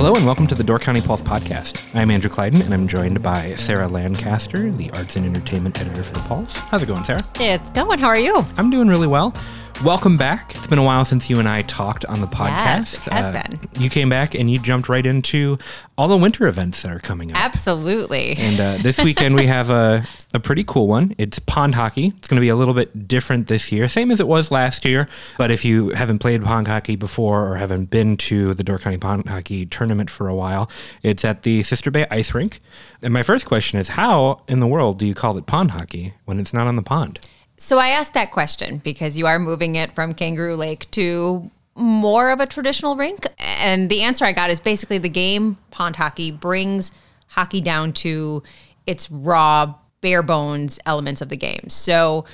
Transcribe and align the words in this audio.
Hello 0.00 0.14
and 0.14 0.24
welcome 0.24 0.46
to 0.46 0.54
the 0.54 0.64
Door 0.64 0.78
County 0.78 1.02
Pulse 1.02 1.20
podcast. 1.20 1.94
I'm 1.94 2.10
Andrew 2.10 2.30
Clyden 2.30 2.62
and 2.62 2.72
I'm 2.72 2.88
joined 2.88 3.22
by 3.22 3.52
Sarah 3.56 3.86
Lancaster, 3.86 4.72
the 4.72 4.90
arts 4.92 5.16
and 5.16 5.26
entertainment 5.26 5.78
editor 5.78 6.02
for 6.02 6.14
the 6.14 6.20
Pulse. 6.20 6.56
How's 6.56 6.82
it 6.82 6.86
going, 6.86 7.04
Sarah? 7.04 7.20
It's 7.38 7.68
going. 7.68 7.98
How 7.98 8.06
are 8.06 8.18
you? 8.18 8.42
I'm 8.56 8.70
doing 8.70 8.88
really 8.88 9.06
well. 9.06 9.34
Welcome 9.84 10.18
back. 10.18 10.54
It's 10.54 10.66
been 10.66 10.78
a 10.78 10.82
while 10.82 11.06
since 11.06 11.30
you 11.30 11.38
and 11.38 11.48
I 11.48 11.62
talked 11.62 12.04
on 12.04 12.20
the 12.20 12.26
podcast. 12.26 12.50
Yes, 12.50 13.06
it 13.06 13.12
has 13.14 13.30
been. 13.30 13.58
You 13.78 13.88
came 13.88 14.10
back 14.10 14.34
and 14.34 14.50
you 14.50 14.58
jumped 14.58 14.90
right 14.90 15.06
into 15.06 15.56
all 15.96 16.06
the 16.06 16.18
winter 16.18 16.46
events 16.46 16.82
that 16.82 16.92
are 16.92 16.98
coming 16.98 17.30
up. 17.30 17.38
Absolutely. 17.38 18.34
And 18.36 18.60
uh, 18.60 18.76
this 18.82 18.98
weekend 19.02 19.36
we 19.36 19.46
have 19.46 19.70
a, 19.70 20.06
a 20.34 20.38
pretty 20.38 20.64
cool 20.64 20.86
one. 20.86 21.14
It's 21.16 21.38
pond 21.38 21.76
hockey. 21.76 22.12
It's 22.18 22.28
going 22.28 22.36
to 22.36 22.42
be 22.42 22.50
a 22.50 22.56
little 22.56 22.74
bit 22.74 23.08
different 23.08 23.46
this 23.46 23.72
year, 23.72 23.88
same 23.88 24.10
as 24.10 24.20
it 24.20 24.28
was 24.28 24.50
last 24.50 24.84
year. 24.84 25.08
But 25.38 25.50
if 25.50 25.64
you 25.64 25.88
haven't 25.90 26.18
played 26.18 26.44
pond 26.44 26.68
hockey 26.68 26.96
before 26.96 27.50
or 27.50 27.56
haven't 27.56 27.88
been 27.88 28.18
to 28.18 28.52
the 28.52 28.62
Door 28.62 28.80
County 28.80 28.98
Pond 28.98 29.30
Hockey 29.30 29.64
Tournament 29.64 30.10
for 30.10 30.28
a 30.28 30.34
while, 30.34 30.70
it's 31.02 31.24
at 31.24 31.42
the 31.42 31.62
Sister 31.62 31.90
Bay 31.90 32.06
Ice 32.10 32.34
Rink. 32.34 32.60
And 33.02 33.14
my 33.14 33.22
first 33.22 33.46
question 33.46 33.78
is 33.80 33.88
how 33.88 34.42
in 34.46 34.60
the 34.60 34.66
world 34.66 34.98
do 34.98 35.06
you 35.06 35.14
call 35.14 35.38
it 35.38 35.46
pond 35.46 35.70
hockey 35.70 36.12
when 36.26 36.38
it's 36.38 36.52
not 36.52 36.66
on 36.66 36.76
the 36.76 36.82
pond? 36.82 37.18
So 37.62 37.78
I 37.78 37.88
asked 37.88 38.14
that 38.14 38.30
question 38.30 38.78
because 38.78 39.18
you 39.18 39.26
are 39.26 39.38
moving 39.38 39.74
it 39.74 39.94
from 39.94 40.14
Kangaroo 40.14 40.56
Lake 40.56 40.90
to 40.92 41.50
more 41.74 42.30
of 42.30 42.40
a 42.40 42.46
traditional 42.46 42.96
rink. 42.96 43.26
And 43.38 43.90
the 43.90 44.00
answer 44.00 44.24
I 44.24 44.32
got 44.32 44.48
is 44.48 44.60
basically 44.60 44.96
the 44.96 45.10
game, 45.10 45.58
pond 45.70 45.94
hockey, 45.94 46.30
brings 46.30 46.90
hockey 47.26 47.60
down 47.60 47.92
to 47.92 48.42
its 48.86 49.10
raw, 49.10 49.74
bare 50.00 50.22
bones 50.22 50.80
elements 50.86 51.20
of 51.20 51.28
the 51.28 51.36
game. 51.36 51.68
So 51.68 52.24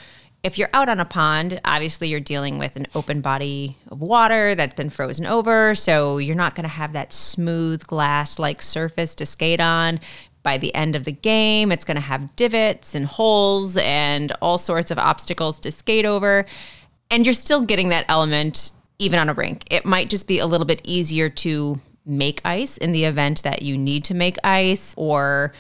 if 0.45 0.59
you're 0.59 0.71
out 0.73 0.89
on 0.89 1.01
a 1.01 1.05
pond, 1.05 1.61
obviously 1.65 2.09
you're 2.09 2.21
dealing 2.21 2.59
with 2.59 2.77
an 2.77 2.87
open 2.95 3.21
body 3.21 3.77
of 3.89 4.01
water 4.01 4.55
that's 4.55 4.75
been 4.75 4.91
frozen 4.91 5.27
over. 5.27 5.75
So 5.75 6.19
you're 6.19 6.37
not 6.37 6.55
going 6.55 6.69
to 6.69 6.73
have 6.73 6.93
that 6.93 7.13
smooth 7.13 7.85
glass 7.89 8.39
like 8.39 8.63
surface 8.63 9.17
to 9.17 9.27
skate 9.27 9.61
on 9.61 9.99
by 10.47 10.57
the 10.57 10.73
end 10.77 10.95
of 10.95 11.03
the 11.03 11.11
game, 11.11 11.73
it's 11.73 11.85
going 11.85 11.97
to 11.97 12.01
have 12.01 12.37
divots 12.37 12.95
and 12.95 13.05
holes 13.05 13.77
and 13.79 14.31
all 14.41 14.59
sorts 14.59 14.93
of 14.93 14.99
obstacles 14.99 15.59
to 15.59 15.73
skate 15.73 16.07
over. 16.07 16.47
And 17.11 17.27
you're 17.27 17.33
still 17.33 17.65
getting 17.65 17.89
that 17.89 18.05
element 18.09 18.71
even 19.01 19.19
on 19.19 19.29
a 19.29 19.35
rink. 19.35 19.65
It 19.73 19.85
might 19.85 20.09
just 20.09 20.29
be 20.29 20.39
a 20.39 20.47
little 20.47 20.65
bit 20.65 20.81
easier 20.85 21.29
to 21.29 21.81
make 22.05 22.41
ice 22.45 22.77
in 22.77 22.93
the 22.93 23.07
event 23.07 23.43
that 23.43 23.63
you 23.63 23.77
need 23.77 24.05
to 24.05 24.15
make 24.15 24.37
ice 24.45 24.95
or 24.97 25.53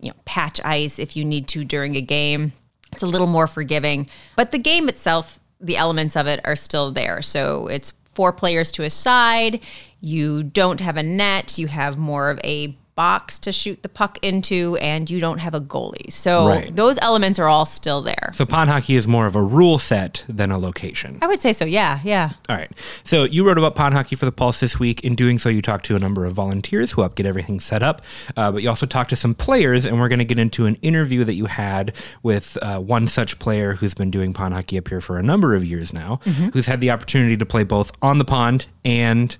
you 0.00 0.08
know 0.08 0.16
patch 0.24 0.60
ice 0.64 1.00
if 1.00 1.16
you 1.16 1.24
need 1.24 1.48
to 1.48 1.64
during 1.64 1.96
a 1.96 2.00
game. 2.00 2.52
It's 2.92 3.02
a 3.02 3.06
little 3.06 3.26
more 3.26 3.48
forgiving, 3.48 4.08
but 4.36 4.52
the 4.52 4.58
game 4.58 4.88
itself, 4.88 5.40
the 5.60 5.76
elements 5.76 6.14
of 6.14 6.28
it 6.28 6.40
are 6.44 6.54
still 6.54 6.92
there. 6.92 7.22
So 7.22 7.66
it's 7.66 7.92
four 8.14 8.32
players 8.32 8.70
to 8.72 8.84
a 8.84 8.90
side. 8.90 9.60
You 10.00 10.44
don't 10.44 10.80
have 10.80 10.96
a 10.96 11.02
net, 11.02 11.58
you 11.58 11.66
have 11.66 11.98
more 11.98 12.30
of 12.30 12.38
a 12.44 12.78
box 12.98 13.38
to 13.38 13.52
shoot 13.52 13.84
the 13.84 13.88
puck 13.88 14.18
into, 14.22 14.76
and 14.80 15.08
you 15.08 15.20
don't 15.20 15.38
have 15.38 15.54
a 15.54 15.60
goalie. 15.60 16.10
So 16.12 16.48
Right. 16.48 16.74
those 16.74 16.98
elements 17.00 17.38
are 17.38 17.46
all 17.46 17.64
still 17.64 18.02
there. 18.02 18.32
So 18.34 18.44
pond 18.44 18.70
hockey 18.70 18.96
is 18.96 19.06
more 19.06 19.24
of 19.26 19.36
a 19.36 19.42
rule 19.42 19.78
set 19.78 20.24
than 20.28 20.50
a 20.50 20.58
location. 20.58 21.18
I 21.22 21.28
would 21.28 21.40
say 21.40 21.52
so. 21.52 21.64
Yeah, 21.64 22.00
yeah. 22.02 22.32
All 22.48 22.56
right. 22.56 22.70
So 23.04 23.22
you 23.22 23.46
wrote 23.46 23.56
about 23.56 23.76
pond 23.76 23.94
hockey 23.94 24.16
for 24.16 24.24
the 24.24 24.32
Pulse 24.32 24.58
this 24.58 24.80
week. 24.80 25.04
In 25.04 25.14
doing 25.14 25.38
so, 25.38 25.48
you 25.48 25.62
talked 25.62 25.84
to 25.86 25.94
a 25.94 26.00
number 26.00 26.26
of 26.26 26.32
volunteers 26.32 26.90
who 26.90 27.02
helped 27.02 27.14
get 27.14 27.24
everything 27.26 27.60
set 27.60 27.84
up. 27.84 28.02
Uh, 28.36 28.50
but 28.50 28.62
you 28.64 28.68
also 28.68 28.84
talked 28.86 29.10
to 29.10 29.16
some 29.16 29.32
players, 29.32 29.86
and 29.86 30.00
we're 30.00 30.08
going 30.08 30.18
to 30.18 30.24
get 30.24 30.40
into 30.40 30.66
an 30.66 30.74
interview 30.82 31.22
that 31.22 31.34
you 31.34 31.46
had 31.46 31.92
with 32.24 32.58
uh, 32.62 32.78
one 32.80 33.06
such 33.06 33.38
player 33.38 33.74
who's 33.74 33.94
been 33.94 34.10
doing 34.10 34.32
pond 34.32 34.54
hockey 34.54 34.76
up 34.76 34.88
here 34.88 35.00
for 35.00 35.18
a 35.18 35.22
number 35.22 35.54
of 35.54 35.64
years 35.64 35.92
now, 35.92 36.16
who's 36.52 36.66
had 36.66 36.80
the 36.80 36.90
opportunity 36.90 37.36
to 37.36 37.46
play 37.46 37.62
both 37.62 37.92
on 38.02 38.18
the 38.18 38.24
pond 38.24 38.66
and 38.84 39.36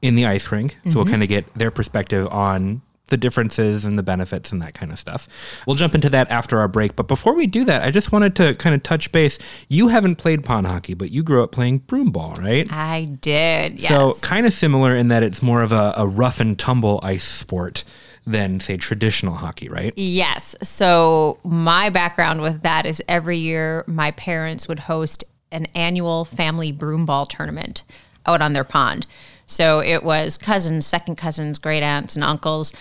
in 0.00 0.14
the 0.14 0.24
ice 0.24 0.50
rink. 0.50 0.78
So 0.88 0.96
we'll 0.96 1.04
kind 1.12 1.22
of 1.22 1.28
get 1.28 1.44
their 1.54 1.70
perspective 1.70 2.26
on 2.28 2.80
the 3.12 3.16
differences 3.18 3.84
and 3.84 3.98
the 3.98 4.02
benefits 4.02 4.50
and 4.52 4.62
that 4.62 4.72
kind 4.72 4.90
of 4.90 4.98
stuff. 4.98 5.28
We'll 5.66 5.76
jump 5.76 5.94
into 5.94 6.08
that 6.08 6.30
after 6.30 6.58
our 6.58 6.66
break. 6.66 6.96
But 6.96 7.08
before 7.08 7.34
we 7.34 7.46
do 7.46 7.62
that, 7.66 7.82
I 7.82 7.90
just 7.90 8.10
wanted 8.10 8.34
to 8.36 8.54
kind 8.54 8.74
of 8.74 8.82
touch 8.82 9.12
base. 9.12 9.38
You 9.68 9.88
haven't 9.88 10.16
played 10.16 10.44
pond 10.44 10.66
hockey, 10.66 10.94
but 10.94 11.10
you 11.10 11.22
grew 11.22 11.44
up 11.44 11.52
playing 11.52 11.78
broom 11.78 12.10
ball, 12.10 12.34
right? 12.40 12.66
I 12.72 13.04
did. 13.04 13.78
Yes. 13.78 13.88
So 13.88 14.14
kind 14.26 14.46
of 14.46 14.54
similar 14.54 14.96
in 14.96 15.08
that 15.08 15.22
it's 15.22 15.42
more 15.42 15.60
of 15.60 15.72
a, 15.72 15.92
a 15.98 16.08
rough 16.08 16.40
and 16.40 16.58
tumble 16.58 17.00
ice 17.02 17.24
sport 17.24 17.84
than 18.26 18.60
say 18.60 18.78
traditional 18.78 19.34
hockey, 19.34 19.68
right? 19.68 19.92
Yes. 19.96 20.56
So 20.62 21.38
my 21.44 21.90
background 21.90 22.40
with 22.40 22.62
that 22.62 22.86
is 22.86 23.02
every 23.08 23.36
year 23.36 23.84
my 23.86 24.12
parents 24.12 24.68
would 24.68 24.78
host 24.78 25.24
an 25.50 25.66
annual 25.74 26.24
family 26.24 26.72
broom 26.72 27.04
ball 27.04 27.26
tournament 27.26 27.82
out 28.24 28.40
on 28.40 28.54
their 28.54 28.64
pond. 28.64 29.06
So 29.46 29.80
it 29.80 30.02
was 30.02 30.38
cousins, 30.38 30.86
second 30.86 31.16
cousins, 31.16 31.58
great 31.58 31.82
aunts, 31.82 32.16
and 32.16 32.24
uncles 32.24 32.72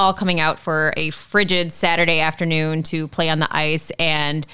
all 0.00 0.14
coming 0.14 0.40
out 0.40 0.58
for 0.58 0.94
a 0.96 1.10
frigid 1.10 1.70
Saturday 1.70 2.20
afternoon 2.20 2.82
to 2.82 3.06
play 3.08 3.28
on 3.28 3.38
the 3.38 3.48
ice 3.54 3.92
and 3.98 4.46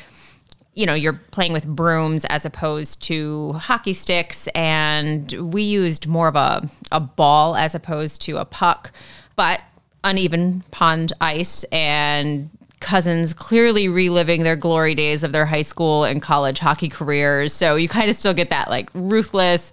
you 0.75 0.85
know, 0.85 0.93
you're 0.93 1.19
playing 1.31 1.55
with 1.55 1.67
brooms 1.67 2.27
as 2.27 2.45
opposed 2.45 3.01
to 3.05 3.55
hockey 3.55 3.95
sticks. 3.95 4.47
And 4.49 5.33
we 5.33 5.63
used 5.63 6.07
more 6.07 6.29
of 6.29 6.37
a, 6.37 6.69
a 6.93 7.01
ball 7.01 7.57
as 7.57 7.75
opposed 7.75 8.21
to 8.23 8.37
a 8.37 8.45
puck, 8.45 8.93
but 9.37 9.63
uneven 10.05 10.63
pond 10.73 11.15
ice 11.23 11.65
and 11.73 12.51
cousins 12.81 13.33
clearly 13.33 13.89
reliving 13.89 14.43
their 14.43 14.57
glory 14.57 14.95
days 14.95 15.25
of 15.25 15.33
their 15.33 15.47
high 15.47 15.63
school 15.63 16.05
and 16.05 16.21
college 16.21 16.59
hockey 16.59 16.91
careers. 16.91 17.55
So 17.55 17.77
you 17.77 17.89
kind 17.89 18.11
of 18.11 18.17
still 18.17 18.35
get 18.35 18.51
that 18.51 18.69
like 18.69 18.91
ruthless 18.93 19.73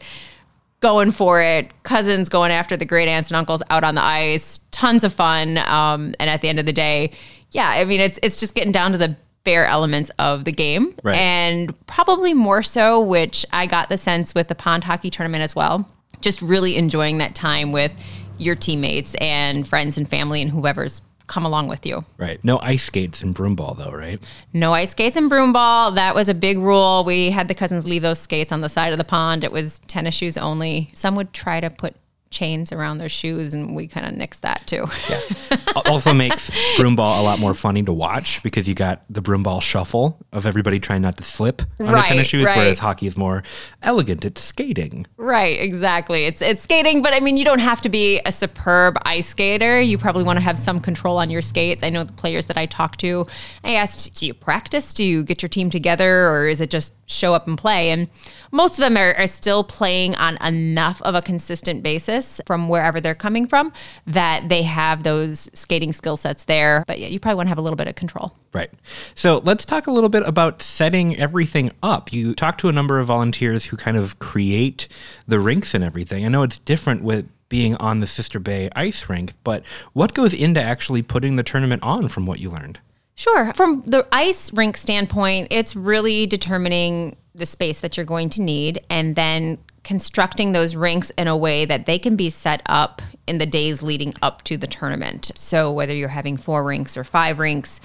going 0.83 1.09
for 1.09 1.41
it, 1.41 1.71
cousins 1.81 2.29
going 2.29 2.51
after 2.51 2.77
the 2.77 2.85
great 2.85 3.07
aunts 3.07 3.29
and 3.31 3.35
uncles 3.38 3.63
out 3.71 3.83
on 3.83 3.95
the 3.95 4.03
ice, 4.03 4.59
tons 4.69 5.03
of 5.03 5.11
fun. 5.11 5.57
Um, 5.57 6.13
and 6.19 6.29
at 6.29 6.41
the 6.41 6.49
end 6.49 6.59
of 6.59 6.67
the 6.67 6.73
day, 6.73 7.09
yeah, 7.51 7.69
I 7.69 7.85
mean 7.85 7.99
it's 7.99 8.19
it's 8.21 8.39
just 8.39 8.53
getting 8.53 8.71
down 8.71 8.91
to 8.91 8.97
the 8.99 9.16
bare 9.43 9.66
elements 9.66 10.09
of 10.19 10.45
the 10.45 10.51
game, 10.51 10.95
Right. 11.03 11.16
and 11.17 11.73
probably 11.88 12.33
more 12.33 12.61
so, 12.63 13.01
which 13.01 13.45
I 13.51 13.66
got 13.66 13.89
the 13.89 13.97
sense 13.97 14.35
with 14.35 14.47
the 14.47 14.55
pond 14.55 14.83
hockey 14.83 15.09
tournament 15.09 15.43
as 15.43 15.55
well. 15.55 15.89
Just 16.22 16.41
really 16.41 16.77
enjoying 16.77 17.17
that 17.17 17.33
time 17.35 17.72
with 17.73 17.91
your 18.38 18.55
teammates 18.55 19.16
and 19.16 19.67
friends 19.67 19.97
and 19.97 20.07
family 20.07 20.41
and 20.41 20.49
whoever's 20.49 21.01
come 21.33 21.45
along 21.45 21.67
with 21.67 21.83
you. 21.83 22.05
Right. 22.19 22.39
No 22.44 22.59
ice 22.59 22.83
skates 22.83 23.23
in 23.23 23.31
broom 23.33 23.55
ball 23.55 23.73
though, 23.73 23.89
right? 23.91 24.21
No 24.53 24.71
ice 24.71 24.91
skates 24.91 25.17
and 25.17 25.29
broom 25.29 25.51
ball. 25.51 25.89
That 25.89 26.13
was 26.13 26.29
a 26.29 26.35
big 26.35 26.59
rule. 26.59 27.03
We 27.03 27.31
had 27.31 27.47
the 27.47 27.55
cousins 27.55 27.88
leave 27.88 28.03
those 28.03 28.19
skates 28.19 28.51
on 28.51 28.61
the 28.61 28.69
side 28.69 28.91
of 28.91 28.99
the 28.99 29.03
pond. 29.03 29.43
It 29.43 29.51
was 29.51 29.79
tennis 29.88 30.13
shoes 30.13 30.38
only. 30.38 30.91
Some 30.93 31.16
would 31.16 31.33
try 31.33 31.59
to 31.59 31.72
put 31.72 31.95
chains 32.33 32.71
around 32.71 32.97
their 32.97 33.09
shoes, 33.09 33.53
and 33.53 33.75
we 33.75 33.88
kind 33.88 34.05
of 34.05 34.13
nixed 34.13 34.41
that 34.41 34.66
too. 34.67 34.85
yeah. 35.09 35.57
also 35.85 36.13
makes 36.13 36.51
broom 36.77 36.95
ball 36.95 37.21
a 37.21 37.23
lot 37.23 37.39
more 37.39 37.53
funny 37.53 37.83
to 37.83 37.94
watch 37.94 38.41
because 38.44 38.67
you 38.67 38.75
got 38.75 39.03
the 39.09 39.21
broom 39.21 39.44
ball 39.44 39.59
shuffle 39.61 40.17
of 40.31 40.45
everybody 40.45 40.79
trying 40.79 41.01
not 41.01 41.17
to 41.17 41.23
slip 41.23 41.61
on 41.79 41.85
the 41.88 41.91
Right, 41.93 42.05
tennis 42.07 42.27
shoes, 42.27 42.45
right. 42.45 42.57
whereas 42.57 42.79
hockey 42.79 43.05
is 43.07 43.16
more 43.17 43.43
elegant. 43.81 44.25
It's 44.25 44.41
skating. 44.41 45.05
right, 45.17 45.59
exactly. 45.59 46.25
It's 46.25 46.41
it's 46.41 46.63
skating, 46.63 47.01
but 47.01 47.13
I 47.13 47.19
mean, 47.19 47.38
you 47.38 47.45
don't 47.45 47.59
have 47.59 47.81
to 47.81 47.89
be 47.89 48.19
a 48.25 48.31
superb 48.31 48.97
ice 49.05 49.27
skater. 49.27 49.79
You 49.81 49.97
probably 49.97 50.23
want 50.23 50.38
to 50.38 50.43
have 50.43 50.57
some 50.57 50.79
control 50.79 51.17
on 51.17 51.29
your 51.29 51.41
skates. 51.41 51.83
I 51.83 51.89
know 51.89 52.03
the 52.03 52.13
players 52.13 52.45
that 52.47 52.57
I 52.57 52.66
talked 52.66 52.99
to. 53.01 53.25
I 53.63 53.73
asked, 53.75 54.16
"Do 54.19 54.25
you 54.27 54.33
practice? 54.33 54.93
Do 54.93 55.03
you 55.03 55.23
get 55.23 55.41
your 55.41 55.49
team 55.49 55.69
together, 55.69 56.27
or 56.29 56.47
is 56.47 56.59
it 56.61 56.69
just 56.72 56.93
show 57.09 57.33
up 57.33 57.47
and 57.47 57.57
play?" 57.57 57.90
And 57.91 58.08
most 58.52 58.73
of 58.79 58.84
them 58.84 58.97
are, 58.97 59.13
are 59.16 59.28
still 59.28 59.63
playing 59.63 60.16
on 60.16 60.37
enough 60.37 61.02
of 61.03 61.16
a 61.16 61.22
consistent 61.22 61.84
basis 61.84 62.22
from 62.46 62.67
wherever 62.67 62.99
they're 62.99 63.16
coming 63.16 63.47
from 63.47 63.72
that 64.08 64.49
they 64.49 64.64
have 64.64 65.03
those 65.03 65.49
skating 65.53 65.93
skill 65.93 66.17
sets 66.17 66.46
there. 66.46 66.84
But 66.87 66.99
yeah, 66.99 67.08
you 67.08 67.20
probably 67.20 67.37
want 67.37 67.47
to 67.47 67.49
have 67.49 67.58
a 67.58 67.61
little 67.61 67.78
bit 67.78 67.87
of 67.87 67.96
control. 67.96 68.35
Right. 68.53 68.70
So 69.16 69.40
let's 69.40 69.66
talk 69.66 69.87
a 69.87 69.91
little 69.91 70.09
bit 70.09 70.23
about 70.28 70.61
setting 70.61 71.17
everything 71.17 71.72
up. 71.81 72.14
You 72.14 72.35
talk 72.35 72.58
to 72.59 72.70
a 72.70 72.72
number 72.72 72.99
of 72.99 73.08
volunteers 73.08 73.66
who 73.66 73.78
kind 73.78 73.97
of 73.97 74.20
create 74.20 74.87
the 75.28 75.40
rinks 75.40 75.73
and 75.73 75.84
everything. 75.84 76.25
I 76.25 76.29
know 76.29 76.43
it's 76.43 76.59
different 76.59 77.03
with 77.03 77.28
being 77.49 77.75
on 77.75 77.99
the 77.99 78.08
Sister 78.08 78.40
Bay 78.40 78.70
ice 78.75 79.09
rink, 79.09 79.34
but 79.43 79.64
what 79.93 80.14
goes 80.14 80.34
into 80.34 80.61
actually 80.61 81.02
putting 81.02 81.35
the 81.35 81.43
tournament 81.43 81.84
on 81.84 82.08
from 82.08 82.25
what 82.25 82.40
you 82.40 82.49
learned? 82.49 82.79
Sure. 83.16 83.53
From 83.53 83.84
the 83.85 84.08
ice 84.11 84.52
rink 84.53 84.75
standpoint, 84.75 85.47
it's 85.52 85.75
really 85.75 86.25
determining 86.25 87.16
the 87.35 87.46
space 87.46 87.81
that 87.81 87.96
you're 87.96 88.05
going 88.05 88.29
to 88.31 88.41
need 88.41 88.79
and 88.90 89.16
then 89.16 89.58
constructing 89.84 90.52
those 90.53 90.76
rinks 90.76 91.09
in 91.12 91.28
a 91.28 91.38
way 91.38 91.66
that 91.66 91.85
they 91.85 92.00
can 92.00 92.16
be 92.16 92.30
set 92.30 92.62
up 92.68 93.02
in 93.28 93.38
the 93.38 93.46
days 93.46 93.84
leading 93.84 94.14
up 94.22 94.41
to 94.44 94.58
the 94.58 94.68
tournament. 94.68 95.32
So 95.35 95.72
whether 95.72 95.94
you're 95.94 96.09
having 96.09 96.38
four 96.38 96.64
rinks 96.64 96.97
or 96.97 97.03
five 97.03 97.40
rinks, 97.40 97.80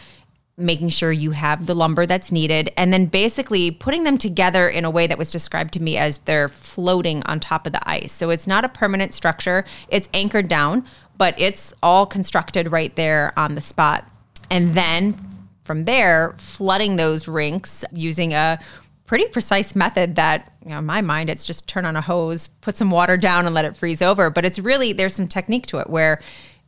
making 0.56 0.89
sure 0.89 1.12
you 1.12 1.31
have 1.31 1.67
the 1.67 1.75
lumber 1.75 2.05
that's 2.05 2.33
needed, 2.33 2.73
and 2.77 2.93
then 2.93 3.06
basically 3.06 3.71
putting 3.71 4.03
them 4.03 4.19
together 4.19 4.69
in 4.69 4.85
a 4.85 4.91
way 4.91 5.06
that 5.06 5.17
was 5.17 5.31
described 5.31 5.73
to 5.73 5.83
me 5.83 5.97
as 5.97 6.19
they're 6.19 6.49
floating 6.49 7.23
on 7.27 7.39
top 7.39 7.67
of 7.67 7.73
the 7.73 7.89
ice. 7.89 8.12
So 8.12 8.31
it's 8.31 8.47
not 8.47 8.65
a 8.65 8.69
permanent 8.69 9.15
structure, 9.15 9.65
it's 9.89 10.09
anchored 10.12 10.49
down, 10.49 10.85
but 11.17 11.35
it's 11.41 11.73
all 11.83 12.06
constructed 12.06 12.73
right 12.73 12.95
there 12.97 13.33
on 13.37 13.55
the 13.55 13.61
spot. 13.61 14.09
And 14.50 14.75
then 14.75 15.17
from 15.62 15.85
there, 15.85 16.35
flooding 16.39 16.97
those 16.97 17.29
rinks 17.29 17.85
using 17.93 18.35
a 18.35 18.59
pretty 19.08 19.26
precise 19.26 19.75
method 19.75 20.14
that 20.16 20.52
you 20.62 20.70
know 20.70 20.78
in 20.78 20.87
my 20.87 21.00
mind 21.00 21.31
it's 21.31 21.46
just 21.46 21.66
turn 21.66 21.87
on 21.87 21.96
a 21.96 22.00
hose 22.00 22.49
put 22.60 22.76
some 22.76 22.90
water 22.90 23.16
down 23.16 23.46
and 23.46 23.55
let 23.55 23.64
it 23.64 23.76
freeze 23.76 24.02
over. 24.02 24.31
But 24.31 24.44
it's 24.44 24.60
really 24.60 24.93
there's 24.93 25.14
some 25.14 25.26
technique 25.26 25.66
to 25.69 25.78
it 25.78 25.90
where 25.90 26.20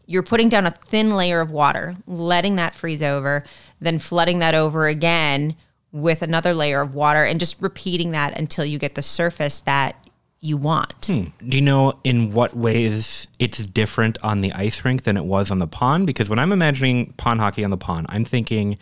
you're 0.06 0.24
putting 0.24 0.48
down 0.48 0.66
a 0.66 0.72
thin 0.72 1.14
layer 1.14 1.40
of 1.40 1.52
water 1.52 1.94
letting 2.08 2.56
that 2.56 2.74
freeze 2.74 3.02
over 3.02 3.44
then 3.80 4.00
flooding 4.00 4.40
that 4.40 4.56
over 4.56 4.88
again 4.88 5.54
with 5.92 6.22
another 6.22 6.54
layer 6.54 6.80
of 6.80 6.94
water 6.94 7.24
and 7.24 7.38
just 7.38 7.60
repeating 7.60 8.12
that 8.12 8.36
until 8.38 8.64
you 8.64 8.78
get 8.78 8.94
the 8.94 9.02
surface 9.02 9.60
that 9.60 10.08
you 10.40 10.56
want. 10.56 11.06
Hmm. 11.06 11.24
Do 11.46 11.56
you 11.56 11.62
know 11.62 11.98
in 12.02 12.32
what 12.32 12.56
ways 12.56 13.26
it's 13.38 13.66
different 13.66 14.16
on 14.22 14.40
the 14.40 14.52
ice 14.52 14.84
rink 14.84 15.02
than 15.02 15.16
it 15.16 15.24
was 15.24 15.50
on 15.50 15.58
the 15.58 15.66
pond? 15.66 16.06
Because 16.06 16.30
when 16.30 16.38
I'm 16.38 16.52
imagining 16.52 17.12
pond 17.14 17.40
hockey 17.40 17.62
on 17.62 17.70
the 17.70 17.76
pond, 17.76 18.06
I'm 18.08 18.24
thinking, 18.24 18.78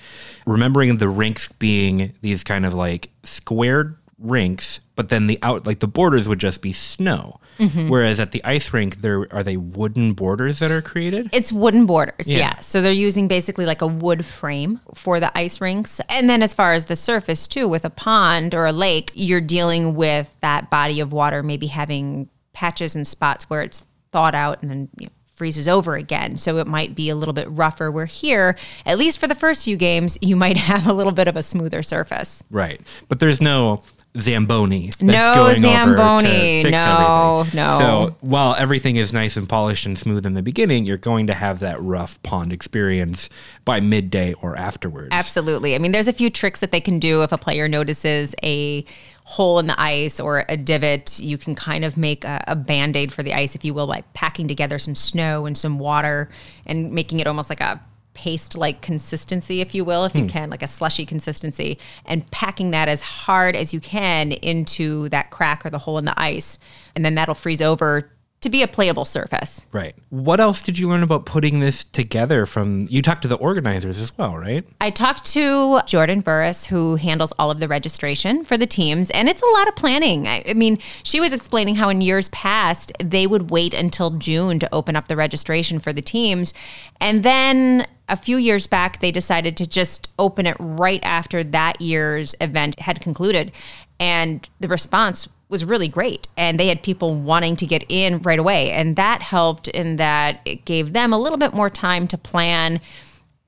remembering 0.47 0.99
the 0.99 1.09
rinks 1.09 1.49
being 1.49 2.13
these 2.21 2.45
kind 2.45 2.65
of 2.65 2.75
like 2.75 3.11
squared 3.25 3.97
rinks, 4.19 4.81
but 4.97 5.09
then 5.09 5.27
the 5.27 5.39
out 5.43 5.67
like 5.67 5.81
the 5.81 5.89
borders 5.89 6.29
would 6.29 6.39
just 6.39 6.63
be 6.63 6.73
snow. 6.73 7.41
Mm-hmm. 7.59 7.89
Whereas 7.89 8.21
at 8.21 8.33
the 8.33 8.45
ice 8.45 8.73
rink, 8.73 8.97
there 8.97 9.27
are 9.33 9.43
they 9.43 9.57
wooden 9.57 10.13
borders 10.13 10.61
that 10.61 10.71
are 10.71 10.83
created. 10.83 11.29
It's 11.33 11.53
wooden 11.53 11.87
borders, 11.87 12.27
yeah. 12.29 12.39
yeah. 12.39 12.61
So 12.61 12.81
they're 12.81 12.93
using 12.93 13.29
basically 13.29 13.67
like 13.67 13.83
a 13.83 13.87
wood 13.87 14.25
frame 14.25 14.81
for 14.95 15.19
the 15.21 15.37
ice 15.37 15.61
rinks, 15.61 16.01
and 16.09 16.29
then 16.29 16.43
as 16.43 16.55
far 16.55 16.73
as 16.73 16.87
the 16.87 16.97
surface 16.97 17.47
too, 17.47 17.69
with 17.69 17.85
a 17.85 17.91
pond 17.91 18.55
or 18.55 18.67
a 18.67 18.73
lake, 18.73 19.11
you're 19.15 19.41
dealing 19.41 19.95
with 19.95 20.35
that 20.41 20.71
body 20.71 21.01
of 21.01 21.13
water 21.13 21.43
maybe 21.43 21.67
having 21.67 22.29
patches 22.53 22.97
and 22.97 23.07
spots 23.07 23.49
where 23.49 23.63
it's 23.63 23.85
thawed 24.11 24.35
out 24.35 24.63
and 24.63 24.71
then 24.71 24.89
you 24.99 25.07
know, 25.07 25.13
freezes 25.39 25.69
over 25.69 25.95
again. 25.95 26.37
So 26.37 26.59
it 26.59 26.67
might 26.67 26.95
be 26.95 27.09
a 27.09 27.15
little 27.15 27.33
bit 27.33 27.49
rougher. 27.51 27.91
Where 27.91 28.05
here, 28.05 28.57
at 28.85 28.99
least 28.99 29.19
for 29.19 29.29
the 29.29 29.35
first 29.35 29.65
few 29.65 29.77
games, 29.77 30.19
you 30.21 30.37
might 30.37 30.57
have 30.73 30.87
a 30.87 30.93
little 30.93 31.13
bit 31.13 31.29
of 31.29 31.37
a 31.37 31.43
smoother 31.43 31.83
surface. 31.83 32.43
Right. 32.51 32.81
But 33.09 33.21
there's 33.21 33.41
no 33.41 33.83
Zamboni 34.17 34.87
that's 34.87 35.03
no 35.03 35.35
going 35.35 35.61
Zamboni. 35.61 35.99
over 35.99 36.23
to 36.23 36.63
fix 36.63 36.71
no, 36.73 37.41
everything. 37.41 37.57
No, 37.57 37.79
So 37.79 38.17
while 38.21 38.55
everything 38.57 38.97
is 38.97 39.13
nice 39.13 39.37
and 39.37 39.49
polished 39.49 39.87
and 39.87 39.99
smooth 39.99 40.25
in 40.25 40.35
the 40.35 40.43
beginning, 40.43 40.87
you're 40.87 40.97
going 40.97 41.27
to 41.27 41.35
have 41.35 41.61
that 41.61 41.81
rough 41.81 42.21
pond 42.23 42.53
experience 42.53 43.29
by 43.65 43.81
midday 43.81 44.33
or 44.35 44.57
afterwards. 44.57 45.09
Absolutely. 45.13 45.75
I 45.75 45.79
mean, 45.79 45.93
there's 45.93 46.09
a 46.09 46.13
few 46.13 46.31
tricks 46.31 46.61
that 46.61 46.73
they 46.73 46.81
can 46.81 46.99
do 46.99 47.23
if 47.23 47.33
a 47.33 47.39
player 47.39 47.69
notices 47.69 48.35
a 48.43 48.85
hole 49.25 49.59
in 49.59 49.67
the 49.67 49.79
ice 49.79 50.19
or 50.19 50.45
a 50.49 50.57
divot. 50.57 51.21
You 51.21 51.37
can 51.37 51.55
kind 51.55 51.85
of 51.85 51.97
make 51.99 52.25
a, 52.25 52.43
a 52.49 52.57
band 52.57 52.97
aid 52.97 53.13
for 53.13 53.23
the 53.23 53.35
ice, 53.35 53.55
if 53.55 53.65
you 53.65 53.75
will, 53.75 53.87
by 53.87 54.03
packing 54.15 54.49
together 54.49 54.79
some 54.79 54.95
snow 54.95 55.45
and 55.45 55.57
some 55.57 55.79
water 55.79 56.31
and 56.67 56.93
making 56.93 57.21
it 57.21 57.27
almost 57.27 57.51
like 57.51 57.61
a 57.61 57.81
paste 58.19 58.57
like 58.57 58.83
consistency, 58.83 59.61
if 59.61 59.77
you 59.77 59.85
will, 59.85 60.05
if 60.05 60.13
you 60.13 60.23
hmm. 60.23 60.27
can, 60.27 60.51
like 60.51 60.63
a 60.63 60.67
slushy 60.67 61.07
consistency, 61.07 61.79
and 62.05 62.29
packing 62.33 62.73
that 62.73 62.89
as 62.89 63.01
hard 63.01 63.55
as 63.55 63.73
you 63.73 63.79
can 63.79 64.33
into 64.33 65.09
that 65.11 65.31
crack 65.31 65.65
or 65.65 65.71
the 65.71 65.79
hole 65.79 65.99
in 65.99 66.05
the 66.05 66.21
ice. 66.21 66.59
And 66.97 67.05
then 67.05 67.15
that'll 67.15 67.37
freeze 67.37 67.63
over 67.63 68.11
to 68.41 68.49
be 68.49 68.63
a 68.63 68.69
playable 68.69 69.05
surface. 69.05 69.67
Right. 69.73 69.95
What 70.11 70.41
else 70.41 70.63
did 70.63 70.79
you 70.79 70.89
learn 70.89 71.03
about 71.03 71.27
putting 71.27 71.61
this 71.61 71.83
together 71.85 72.47
from 72.47 72.87
you 72.89 73.03
talked 73.03 73.23
to 73.23 73.29
the 73.29 73.37
organizers 73.37 73.99
as 73.99 74.17
well, 74.17 74.37
right? 74.37 74.65
I 74.81 74.91
talked 74.91 75.25
to 75.33 75.81
Jordan 75.87 76.21
Burris 76.21 76.67
who 76.67 76.97
handles 76.97 77.33
all 77.39 77.51
of 77.51 77.59
the 77.59 77.67
registration 77.67 78.45
for 78.45 78.57
the 78.57 78.67
teams 78.67 79.11
and 79.11 79.29
it's 79.29 79.43
a 79.43 79.51
lot 79.59 79.69
of 79.69 79.75
planning. 79.75 80.29
I, 80.29 80.45
I, 80.49 80.55
mean, 80.55 80.79
she 81.03 81.19
was 81.19 81.33
explaining 81.33 81.75
how 81.75 81.89
in 81.89 82.01
years 82.01 82.29
past 82.29 82.93
they 83.03 83.27
would 83.27 83.51
wait 83.51 83.75
until 83.75 84.11
June 84.11 84.61
to 84.61 84.73
open 84.73 84.95
up 84.95 85.09
the 85.09 85.17
registration 85.17 85.81
for 85.81 85.93
the 85.93 86.03
teams 86.03 86.55
and 87.01 87.25
then 87.25 87.87
a 88.09 88.17
few 88.17 88.37
years 88.37 88.67
back 88.67 89.01
they 89.01 89.11
decided 89.11 89.57
to 89.57 89.67
just 89.67 90.11
open 90.19 90.47
it 90.47 90.57
right 90.59 91.01
after 91.03 91.45
that 91.45 91.81
year's 91.81 92.35
event 92.41 92.79
had 92.81 93.01
concluded. 93.01 93.53
And 94.01 94.49
the 94.61 94.69
response 94.69 95.29
was 95.49 95.65
really 95.65 95.89
great. 95.89 96.29
And 96.37 96.61
they 96.61 96.69
had 96.69 96.83
people 96.83 97.19
wanting 97.19 97.57
to 97.57 97.67
get 97.67 97.85
in 97.89 98.21
right 98.23 98.39
away. 98.39 98.71
And 98.71 98.97
that 98.97 99.23
helped 99.23 99.69
in 99.69 99.97
that 99.97 100.41
it 100.45 100.65
gave 100.65 100.93
them 100.93 101.13
a 101.13 101.19
little 101.19 101.39
bit 101.39 101.55
more 101.55 101.71
time 101.71 102.07
to 102.09 102.19
plan 102.19 102.81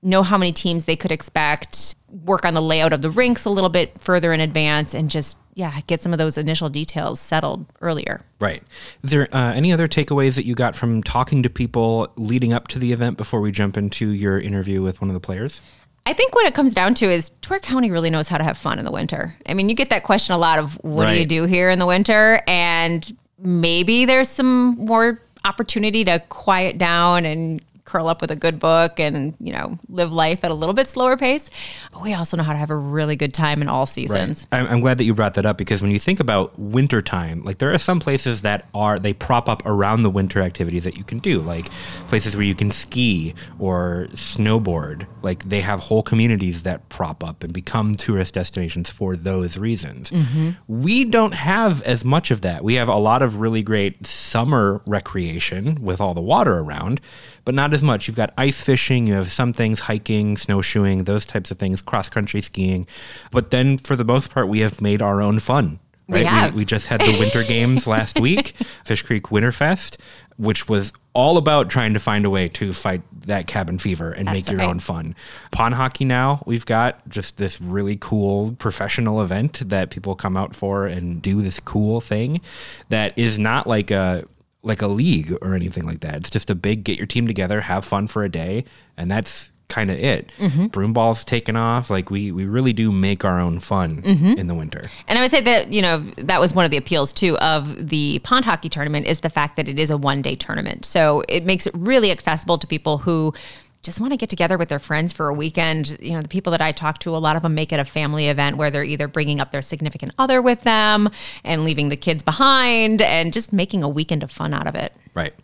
know 0.02 0.22
how 0.22 0.38
many 0.38 0.52
teams 0.52 0.86
they 0.86 0.96
could 0.96 1.12
expect 1.12 1.94
work 2.24 2.44
on 2.44 2.54
the 2.54 2.62
layout 2.62 2.92
of 2.92 3.02
the 3.02 3.10
rinks 3.10 3.44
a 3.44 3.50
little 3.50 3.68
bit 3.68 4.00
further 4.00 4.32
in 4.32 4.40
advance 4.40 4.94
and 4.94 5.10
just 5.10 5.36
yeah 5.60 5.80
get 5.86 6.00
some 6.00 6.12
of 6.12 6.18
those 6.18 6.36
initial 6.38 6.68
details 6.68 7.20
settled 7.20 7.66
earlier 7.80 8.22
right 8.40 8.62
is 9.04 9.10
there 9.10 9.28
uh, 9.34 9.52
any 9.52 9.72
other 9.72 9.86
takeaways 9.86 10.34
that 10.34 10.46
you 10.46 10.54
got 10.54 10.74
from 10.74 11.02
talking 11.02 11.42
to 11.42 11.50
people 11.50 12.08
leading 12.16 12.52
up 12.52 12.66
to 12.66 12.78
the 12.78 12.92
event 12.92 13.16
before 13.16 13.40
we 13.40 13.52
jump 13.52 13.76
into 13.76 14.08
your 14.08 14.40
interview 14.40 14.82
with 14.82 15.00
one 15.00 15.10
of 15.10 15.14
the 15.14 15.20
players 15.20 15.60
I 16.06 16.14
think 16.14 16.34
what 16.34 16.46
it 16.46 16.54
comes 16.54 16.72
down 16.72 16.94
to 16.94 17.10
is 17.10 17.28
Door 17.42 17.58
County 17.58 17.90
really 17.90 18.08
knows 18.08 18.26
how 18.26 18.38
to 18.38 18.42
have 18.42 18.56
fun 18.56 18.78
in 18.78 18.86
the 18.86 18.90
winter. 18.90 19.36
I 19.46 19.52
mean, 19.52 19.68
you 19.68 19.74
get 19.74 19.90
that 19.90 20.02
question 20.02 20.34
a 20.34 20.38
lot 20.38 20.58
of 20.58 20.74
what 20.82 21.04
right. 21.04 21.12
do 21.12 21.20
you 21.20 21.26
do 21.26 21.44
here 21.44 21.68
in 21.68 21.78
the 21.78 21.84
winter? 21.84 22.42
And 22.48 23.16
maybe 23.38 24.06
there's 24.06 24.28
some 24.28 24.76
more 24.76 25.20
opportunity 25.44 26.04
to 26.06 26.18
quiet 26.30 26.78
down 26.78 27.26
and 27.26 27.62
curl 27.90 28.06
up 28.06 28.20
with 28.20 28.30
a 28.30 28.36
good 28.36 28.60
book 28.60 29.00
and 29.00 29.34
you 29.40 29.52
know 29.52 29.76
live 29.88 30.12
life 30.12 30.44
at 30.44 30.50
a 30.50 30.54
little 30.54 30.74
bit 30.74 30.88
slower 30.88 31.16
pace. 31.16 31.50
But 31.92 32.02
we 32.02 32.14
also 32.14 32.36
know 32.36 32.44
how 32.44 32.52
to 32.52 32.58
have 32.58 32.70
a 32.70 32.76
really 32.76 33.16
good 33.16 33.34
time 33.34 33.62
in 33.62 33.68
all 33.68 33.84
seasons. 33.84 34.46
Right. 34.52 34.62
I'm, 34.62 34.80
glad 34.80 34.98
that 34.98 35.04
you 35.04 35.14
brought 35.14 35.34
that 35.34 35.44
up 35.44 35.58
because 35.58 35.82
when 35.82 35.90
you 35.90 35.98
think 35.98 36.20
about 36.20 36.58
winter 36.58 37.02
time 37.02 37.42
like 37.42 37.58
there 37.58 37.72
are 37.74 37.78
some 37.78 38.00
places 38.00 38.42
that 38.42 38.68
are 38.74 38.98
they 38.98 39.12
prop 39.12 39.48
up 39.48 39.62
around 39.66 40.02
the 40.02 40.10
winter 40.10 40.40
activities 40.40 40.84
that 40.84 40.96
you 40.96 41.04
can 41.04 41.18
do 41.18 41.40
like 41.40 41.68
places 42.08 42.36
where 42.36 42.44
you 42.44 42.54
can 42.54 42.70
ski 42.70 43.34
or 43.58 44.08
snowboard. 44.12 45.06
Like 45.22 45.48
they 45.48 45.60
have 45.60 45.80
whole 45.80 46.02
communities 46.02 46.62
that 46.62 46.88
prop 46.88 47.24
up 47.24 47.42
and 47.42 47.52
become 47.52 47.94
tourist 47.94 48.34
destinations 48.34 48.88
for 48.88 49.16
those 49.16 49.58
reasons. 49.58 50.10
Mm-hmm. 50.10 50.50
we 50.68 51.04
don't 51.04 51.32
have 51.32 51.82
as 51.82 52.04
much 52.04 52.30
of 52.30 52.42
that. 52.42 52.62
We 52.62 52.74
have 52.74 52.88
a 52.88 52.96
lot 52.96 53.22
of 53.22 53.36
really 53.36 53.62
great 53.62 54.06
summer 54.06 54.80
recreation 54.86 55.82
with 55.82 56.00
all 56.00 56.14
the 56.14 56.20
water 56.20 56.58
around 56.58 57.00
but 57.44 57.54
not 57.54 57.74
as 57.74 57.82
much. 57.82 58.06
You've 58.06 58.16
got 58.16 58.32
ice 58.36 58.60
fishing, 58.60 59.06
you 59.06 59.14
have 59.14 59.30
some 59.30 59.52
things 59.52 59.80
hiking, 59.80 60.36
snowshoeing, 60.36 61.04
those 61.04 61.26
types 61.26 61.50
of 61.50 61.58
things, 61.58 61.82
cross 61.82 62.08
country 62.08 62.42
skiing. 62.42 62.86
But 63.30 63.50
then 63.50 63.78
for 63.78 63.96
the 63.96 64.04
most 64.04 64.30
part, 64.30 64.48
we 64.48 64.60
have 64.60 64.80
made 64.80 65.02
our 65.02 65.20
own 65.20 65.38
fun. 65.38 65.80
Right? 66.08 66.20
We, 66.20 66.26
have. 66.26 66.54
we, 66.54 66.58
we 66.60 66.64
just 66.64 66.88
had 66.88 67.00
the 67.00 67.16
winter 67.20 67.44
games 67.44 67.86
last 67.86 68.18
week, 68.20 68.54
Fish 68.84 69.02
Creek 69.02 69.24
Winterfest, 69.24 69.96
which 70.38 70.68
was 70.68 70.92
all 71.12 71.36
about 71.36 71.70
trying 71.70 71.94
to 71.94 72.00
find 72.00 72.24
a 72.24 72.30
way 72.30 72.48
to 72.48 72.72
fight 72.72 73.02
that 73.26 73.46
cabin 73.46 73.78
fever 73.78 74.10
and 74.10 74.26
That's 74.26 74.34
make 74.34 74.50
your 74.50 74.58
right. 74.58 74.68
own 74.68 74.80
fun. 74.80 75.14
Pond 75.50 75.74
hockey 75.74 76.04
now, 76.04 76.42
we've 76.46 76.66
got 76.66 77.06
just 77.08 77.36
this 77.36 77.60
really 77.60 77.96
cool 78.00 78.52
professional 78.52 79.22
event 79.22 79.68
that 79.68 79.90
people 79.90 80.14
come 80.14 80.36
out 80.36 80.54
for 80.54 80.86
and 80.86 81.20
do 81.20 81.42
this 81.42 81.60
cool 81.60 82.00
thing 82.00 82.40
that 82.88 83.16
is 83.18 83.38
not 83.38 83.66
like 83.66 83.90
a 83.90 84.26
like 84.62 84.82
a 84.82 84.86
league 84.86 85.36
or 85.40 85.54
anything 85.54 85.86
like 85.86 86.00
that. 86.00 86.16
It's 86.16 86.30
just 86.30 86.50
a 86.50 86.54
big 86.54 86.84
get 86.84 86.98
your 86.98 87.06
team 87.06 87.26
together, 87.26 87.62
have 87.62 87.84
fun 87.84 88.06
for 88.06 88.24
a 88.24 88.28
day, 88.28 88.64
and 88.96 89.10
that's 89.10 89.50
kind 89.70 89.90
of 89.90 89.98
it. 89.98 90.30
Mm-hmm. 90.38 90.66
Broom 90.66 90.92
balls 90.92 91.24
taken 91.24 91.56
off. 91.56 91.88
Like 91.88 92.10
we 92.10 92.30
we 92.30 92.44
really 92.44 92.74
do 92.74 92.92
make 92.92 93.24
our 93.24 93.40
own 93.40 93.60
fun 93.60 94.02
mm-hmm. 94.02 94.38
in 94.38 94.48
the 94.48 94.54
winter. 94.54 94.82
And 95.08 95.18
I 95.18 95.22
would 95.22 95.30
say 95.30 95.40
that 95.40 95.72
you 95.72 95.80
know 95.80 96.00
that 96.18 96.40
was 96.40 96.52
one 96.52 96.66
of 96.66 96.70
the 96.70 96.76
appeals 96.76 97.12
too 97.12 97.38
of 97.38 97.88
the 97.88 98.18
pond 98.18 98.44
hockey 98.44 98.68
tournament 98.68 99.06
is 99.06 99.20
the 99.20 99.30
fact 99.30 99.56
that 99.56 99.68
it 99.68 99.78
is 99.78 99.90
a 99.90 99.96
one 99.96 100.20
day 100.20 100.34
tournament. 100.36 100.84
So 100.84 101.22
it 101.28 101.46
makes 101.46 101.66
it 101.66 101.74
really 101.74 102.10
accessible 102.10 102.58
to 102.58 102.66
people 102.66 102.98
who 102.98 103.32
just 103.82 104.00
want 104.00 104.12
to 104.12 104.16
get 104.16 104.28
together 104.28 104.58
with 104.58 104.68
their 104.68 104.78
friends 104.78 105.12
for 105.12 105.28
a 105.28 105.34
weekend. 105.34 105.96
You 106.00 106.14
know, 106.14 106.22
the 106.22 106.28
people 106.28 106.50
that 106.52 106.60
I 106.60 106.72
talk 106.72 106.98
to, 107.00 107.16
a 107.16 107.18
lot 107.18 107.36
of 107.36 107.42
them 107.42 107.54
make 107.54 107.72
it 107.72 107.80
a 107.80 107.84
family 107.84 108.28
event 108.28 108.56
where 108.56 108.70
they're 108.70 108.84
either 108.84 109.08
bringing 109.08 109.40
up 109.40 109.52
their 109.52 109.62
significant 109.62 110.12
other 110.18 110.42
with 110.42 110.62
them 110.62 111.08
and 111.44 111.64
leaving 111.64 111.88
the 111.88 111.96
kids 111.96 112.22
behind 112.22 113.00
and 113.00 113.32
just 113.32 113.52
making 113.52 113.82
a 113.82 113.88
weekend 113.88 114.22
of 114.22 114.30
fun 114.30 114.52
out 114.52 114.66
of 114.66 114.74
it. 114.74 114.92
Right. 115.14 115.34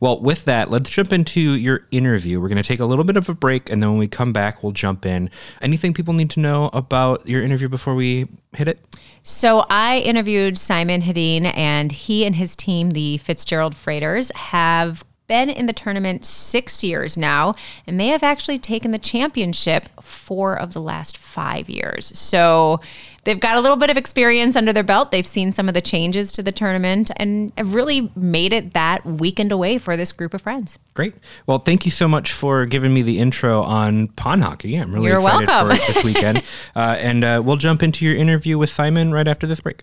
Well, 0.00 0.20
with 0.20 0.44
that, 0.44 0.70
let's 0.70 0.90
jump 0.90 1.12
into 1.12 1.40
your 1.40 1.86
interview. 1.90 2.40
We're 2.40 2.48
going 2.48 2.62
to 2.62 2.62
take 2.62 2.80
a 2.80 2.84
little 2.84 3.04
bit 3.04 3.16
of 3.16 3.28
a 3.28 3.34
break, 3.34 3.70
and 3.70 3.82
then 3.82 3.90
when 3.90 3.98
we 3.98 4.08
come 4.08 4.32
back, 4.32 4.62
we'll 4.62 4.72
jump 4.72 5.06
in. 5.06 5.30
Anything 5.60 5.94
people 5.94 6.14
need 6.14 6.30
to 6.30 6.40
know 6.40 6.70
about 6.72 7.26
your 7.26 7.42
interview 7.42 7.68
before 7.68 7.94
we 7.94 8.26
hit 8.54 8.68
it? 8.68 8.84
So, 9.22 9.64
I 9.70 10.00
interviewed 10.00 10.58
Simon 10.58 11.00
Hedin, 11.00 11.56
and 11.56 11.92
he 11.92 12.24
and 12.24 12.36
his 12.36 12.56
team, 12.56 12.90
the 12.90 13.18
Fitzgerald 13.18 13.74
Freighters, 13.74 14.30
have 14.34 15.04
been 15.32 15.48
in 15.48 15.64
the 15.64 15.72
tournament 15.72 16.26
six 16.26 16.84
years 16.84 17.16
now, 17.16 17.54
and 17.86 17.98
they 17.98 18.08
have 18.08 18.22
actually 18.22 18.58
taken 18.58 18.90
the 18.90 18.98
championship 18.98 19.88
four 20.02 20.54
of 20.54 20.74
the 20.74 20.80
last 20.80 21.16
five 21.16 21.70
years. 21.70 22.18
So 22.18 22.80
they've 23.24 23.40
got 23.40 23.56
a 23.56 23.60
little 23.60 23.78
bit 23.78 23.88
of 23.88 23.96
experience 23.96 24.56
under 24.56 24.74
their 24.74 24.82
belt. 24.82 25.10
They've 25.10 25.26
seen 25.26 25.50
some 25.50 25.68
of 25.68 25.74
the 25.74 25.80
changes 25.80 26.32
to 26.32 26.42
the 26.42 26.52
tournament 26.52 27.10
and 27.16 27.50
have 27.56 27.72
really 27.72 28.12
made 28.14 28.52
it 28.52 28.74
that 28.74 29.06
weekend 29.06 29.52
away 29.52 29.78
for 29.78 29.96
this 29.96 30.12
group 30.12 30.34
of 30.34 30.42
friends. 30.42 30.78
Great. 30.92 31.14
Well, 31.46 31.60
thank 31.60 31.86
you 31.86 31.90
so 31.90 32.06
much 32.06 32.30
for 32.30 32.66
giving 32.66 32.92
me 32.92 33.00
the 33.00 33.18
intro 33.18 33.62
on 33.62 34.08
pond 34.08 34.42
hockey. 34.42 34.76
I'm 34.76 34.92
really 34.92 35.06
You're 35.08 35.20
excited 35.20 35.48
welcome. 35.48 35.68
for 35.68 35.82
it 35.82 35.94
this 35.94 36.04
weekend. 36.04 36.42
uh, 36.76 36.96
and 36.98 37.24
uh, 37.24 37.40
we'll 37.42 37.56
jump 37.56 37.82
into 37.82 38.04
your 38.04 38.16
interview 38.16 38.58
with 38.58 38.68
Simon 38.68 39.12
right 39.12 39.26
after 39.26 39.46
this 39.46 39.60
break. 39.60 39.82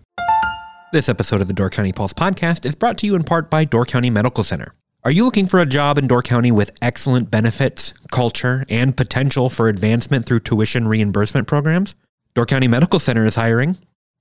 This 0.93 1.09
episode 1.09 1.41
of 1.41 1.47
the 1.47 1.53
Door 1.53 1.71
County 1.71 1.91
Pulse 1.91 2.13
podcast 2.13 2.67
is 2.67 2.75
brought 2.75 2.99
to 2.99 3.07
you 3.07 3.15
in 3.15 3.23
part 3.23 3.49
by 3.49 3.65
Door 3.65 3.85
County 3.85 4.11
Medical 4.11 4.43
Center. 4.43 4.75
Are 5.05 5.11
you 5.11 5.23
looking 5.23 5.45
for 5.45 5.61
a 5.61 5.65
job 5.65 5.97
in 5.97 6.07
Door 6.07 6.23
County 6.23 6.51
with 6.51 6.75
excellent 6.81 7.31
benefits, 7.31 7.93
culture, 8.11 8.65
and 8.67 8.97
potential 8.97 9.49
for 9.49 9.69
advancement 9.69 10.25
through 10.25 10.41
tuition 10.41 10.89
reimbursement 10.89 11.47
programs? 11.47 11.95
Door 12.33 12.47
County 12.47 12.67
Medical 12.67 12.99
Center 12.99 13.23
is 13.23 13.35
hiring. 13.35 13.77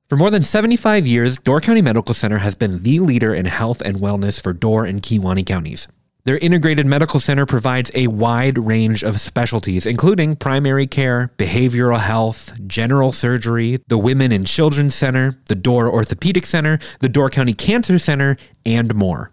For 0.08 0.16
more 0.16 0.30
than 0.30 0.44
75 0.44 1.04
years, 1.04 1.36
Door 1.38 1.62
County 1.62 1.82
Medical 1.82 2.14
Center 2.14 2.38
has 2.38 2.54
been 2.54 2.84
the 2.84 3.00
leader 3.00 3.34
in 3.34 3.46
health 3.46 3.80
and 3.80 3.96
wellness 3.96 4.40
for 4.40 4.52
Door 4.52 4.84
and 4.84 5.02
Kewaunee 5.02 5.44
counties. 5.44 5.88
Their 6.22 6.38
integrated 6.38 6.86
medical 6.86 7.18
center 7.18 7.44
provides 7.44 7.90
a 7.96 8.06
wide 8.06 8.56
range 8.56 9.02
of 9.02 9.20
specialties, 9.20 9.84
including 9.84 10.36
primary 10.36 10.86
care, 10.86 11.32
behavioral 11.38 11.98
health, 11.98 12.56
general 12.68 13.10
surgery, 13.10 13.80
the 13.88 13.98
Women 13.98 14.30
and 14.30 14.46
Children's 14.46 14.94
Center, 14.94 15.40
the 15.46 15.56
Door 15.56 15.90
Orthopedic 15.90 16.46
Center, 16.46 16.78
the 17.00 17.08
Door 17.08 17.30
County 17.30 17.52
Cancer 17.52 17.98
Center, 17.98 18.36
and 18.64 18.94
more. 18.94 19.32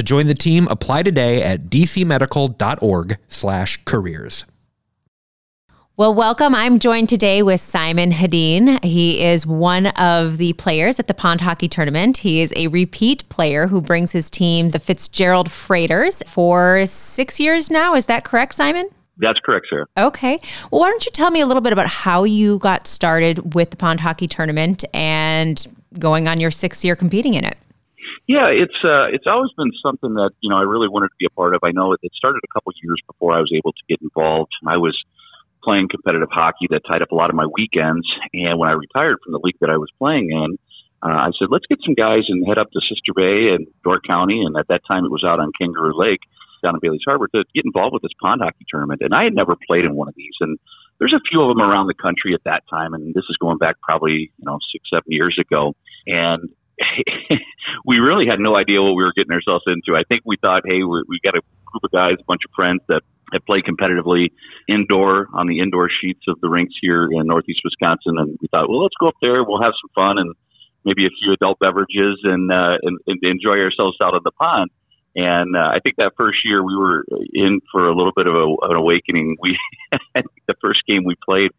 To 0.00 0.04
join 0.04 0.26
the 0.28 0.34
team, 0.34 0.66
apply 0.68 1.02
today 1.02 1.42
at 1.42 1.64
dcmedical.org/careers. 1.64 4.46
Well, 5.98 6.14
welcome. 6.14 6.54
I'm 6.54 6.78
joined 6.78 7.10
today 7.10 7.42
with 7.42 7.60
Simon 7.60 8.10
Hedin. 8.10 8.82
He 8.82 9.22
is 9.22 9.46
one 9.46 9.88
of 9.88 10.38
the 10.38 10.54
players 10.54 10.98
at 10.98 11.06
the 11.06 11.12
Pond 11.12 11.42
Hockey 11.42 11.68
Tournament. 11.68 12.16
He 12.16 12.40
is 12.40 12.54
a 12.56 12.68
repeat 12.68 13.28
player 13.28 13.66
who 13.66 13.82
brings 13.82 14.12
his 14.12 14.30
team, 14.30 14.70
the 14.70 14.78
Fitzgerald 14.78 15.50
Freighters, 15.50 16.22
for 16.26 16.86
six 16.86 17.38
years 17.38 17.70
now. 17.70 17.94
Is 17.94 18.06
that 18.06 18.24
correct, 18.24 18.54
Simon? 18.54 18.88
That's 19.18 19.40
correct, 19.40 19.66
sir. 19.68 19.84
Okay. 19.98 20.40
Well, 20.70 20.80
why 20.80 20.88
don't 20.88 21.04
you 21.04 21.12
tell 21.12 21.30
me 21.30 21.42
a 21.42 21.46
little 21.46 21.60
bit 21.60 21.74
about 21.74 21.88
how 21.88 22.24
you 22.24 22.58
got 22.60 22.86
started 22.86 23.52
with 23.52 23.68
the 23.68 23.76
Pond 23.76 24.00
Hockey 24.00 24.28
Tournament 24.28 24.82
and 24.94 25.66
going 25.98 26.26
on 26.26 26.40
your 26.40 26.50
sixth 26.50 26.86
year 26.86 26.96
competing 26.96 27.34
in 27.34 27.44
it? 27.44 27.58
Yeah, 28.30 28.46
it's 28.46 28.78
uh, 28.86 29.10
it's 29.10 29.26
always 29.26 29.50
been 29.58 29.74
something 29.82 30.14
that 30.14 30.30
you 30.38 30.54
know 30.54 30.54
I 30.54 30.62
really 30.62 30.86
wanted 30.86 31.10
to 31.10 31.18
be 31.18 31.26
a 31.26 31.34
part 31.34 31.50
of. 31.58 31.66
I 31.66 31.74
know 31.74 31.98
it, 31.98 31.98
started 32.14 32.38
a 32.46 32.52
couple 32.54 32.70
years 32.78 33.02
before 33.10 33.34
I 33.34 33.42
was 33.42 33.50
able 33.50 33.72
to 33.72 33.84
get 33.90 33.98
involved. 34.00 34.54
I 34.62 34.76
was 34.78 34.94
playing 35.66 35.90
competitive 35.90 36.30
hockey 36.30 36.70
that 36.70 36.86
tied 36.86 37.02
up 37.02 37.10
a 37.10 37.18
lot 37.18 37.30
of 37.30 37.34
my 37.34 37.50
weekends, 37.50 38.06
and 38.32 38.54
when 38.54 38.70
I 38.70 38.78
retired 38.78 39.18
from 39.18 39.32
the 39.34 39.42
league 39.42 39.58
that 39.60 39.68
I 39.68 39.82
was 39.82 39.90
playing 39.98 40.30
in, 40.30 40.62
uh, 41.02 41.26
I 41.26 41.34
said, 41.42 41.50
let's 41.50 41.66
get 41.66 41.82
some 41.82 41.98
guys 41.98 42.30
and 42.30 42.46
head 42.46 42.56
up 42.56 42.70
to 42.70 42.78
Sister 42.86 43.10
Bay 43.18 43.50
and 43.50 43.66
Door 43.82 44.06
County, 44.06 44.46
and 44.46 44.54
at 44.54 44.70
that 44.70 44.86
time 44.86 45.02
it 45.04 45.10
was 45.10 45.26
out 45.26 45.42
on 45.42 45.50
Kangaroo 45.58 45.98
Lake 45.98 46.22
down 46.62 46.78
in 46.78 46.80
Baileys 46.80 47.02
Harbor 47.02 47.26
to 47.34 47.42
get 47.50 47.66
involved 47.66 47.98
with 47.98 48.06
this 48.06 48.14
pond 48.22 48.46
hockey 48.46 48.62
tournament. 48.70 49.02
And 49.02 49.10
I 49.10 49.24
had 49.24 49.34
never 49.34 49.58
played 49.58 49.82
in 49.82 49.98
one 49.98 50.06
of 50.06 50.14
these, 50.14 50.38
and 50.38 50.54
there's 51.02 51.18
a 51.18 51.26
few 51.26 51.42
of 51.42 51.50
them 51.50 51.66
around 51.66 51.88
the 51.88 51.98
country 51.98 52.30
at 52.34 52.46
that 52.46 52.62
time, 52.70 52.94
and 52.94 53.10
this 53.10 53.26
is 53.26 53.34
going 53.42 53.58
back 53.58 53.74
probably 53.82 54.30
you 54.38 54.46
know 54.46 54.62
six, 54.70 54.86
seven 54.86 55.10
years 55.10 55.34
ago, 55.34 55.74
and 56.06 56.46
we 57.84 57.98
really 57.98 58.26
had 58.26 58.40
no 58.40 58.56
idea 58.56 58.82
what 58.82 58.94
we 58.94 59.04
were 59.04 59.12
getting 59.14 59.32
ourselves 59.32 59.64
into. 59.66 59.98
I 59.98 60.04
think 60.08 60.22
we 60.24 60.36
thought, 60.40 60.62
hey, 60.64 60.82
we, 60.82 61.02
we 61.08 61.20
got 61.22 61.36
a 61.36 61.42
group 61.64 61.84
of 61.84 61.90
guys, 61.90 62.16
a 62.20 62.24
bunch 62.24 62.42
of 62.46 62.52
friends 62.54 62.80
that 62.88 63.02
have 63.32 63.44
played 63.46 63.64
competitively 63.64 64.30
indoor 64.68 65.28
on 65.34 65.46
the 65.46 65.60
indoor 65.60 65.88
sheets 65.88 66.22
of 66.28 66.40
the 66.40 66.48
rinks 66.48 66.74
here 66.80 67.08
in 67.12 67.26
Northeast 67.26 67.60
Wisconsin, 67.64 68.18
and 68.18 68.38
we 68.40 68.48
thought, 68.48 68.68
well, 68.68 68.82
let's 68.82 68.96
go 68.98 69.08
up 69.08 69.14
there, 69.22 69.44
we'll 69.44 69.62
have 69.62 69.74
some 69.80 69.90
fun 69.94 70.18
and 70.18 70.34
maybe 70.84 71.06
a 71.06 71.10
few 71.10 71.32
adult 71.32 71.58
beverages 71.58 72.18
and 72.24 72.50
uh, 72.50 72.76
and, 72.82 72.98
and 73.06 73.18
enjoy 73.22 73.58
ourselves 73.60 73.96
out 74.02 74.14
on 74.14 74.22
the 74.24 74.32
pond. 74.32 74.70
And 75.16 75.56
uh, 75.56 75.74
I 75.74 75.80
think 75.82 75.96
that 75.96 76.12
first 76.16 76.38
year 76.44 76.64
we 76.64 76.76
were 76.76 77.04
in 77.32 77.60
for 77.72 77.88
a 77.88 77.94
little 77.94 78.12
bit 78.14 78.26
of 78.26 78.34
a, 78.34 78.46
an 78.70 78.76
awakening. 78.76 79.36
We 79.40 79.58
the 80.14 80.54
first 80.60 80.80
game 80.86 81.04
we 81.04 81.16
played, 81.24 81.50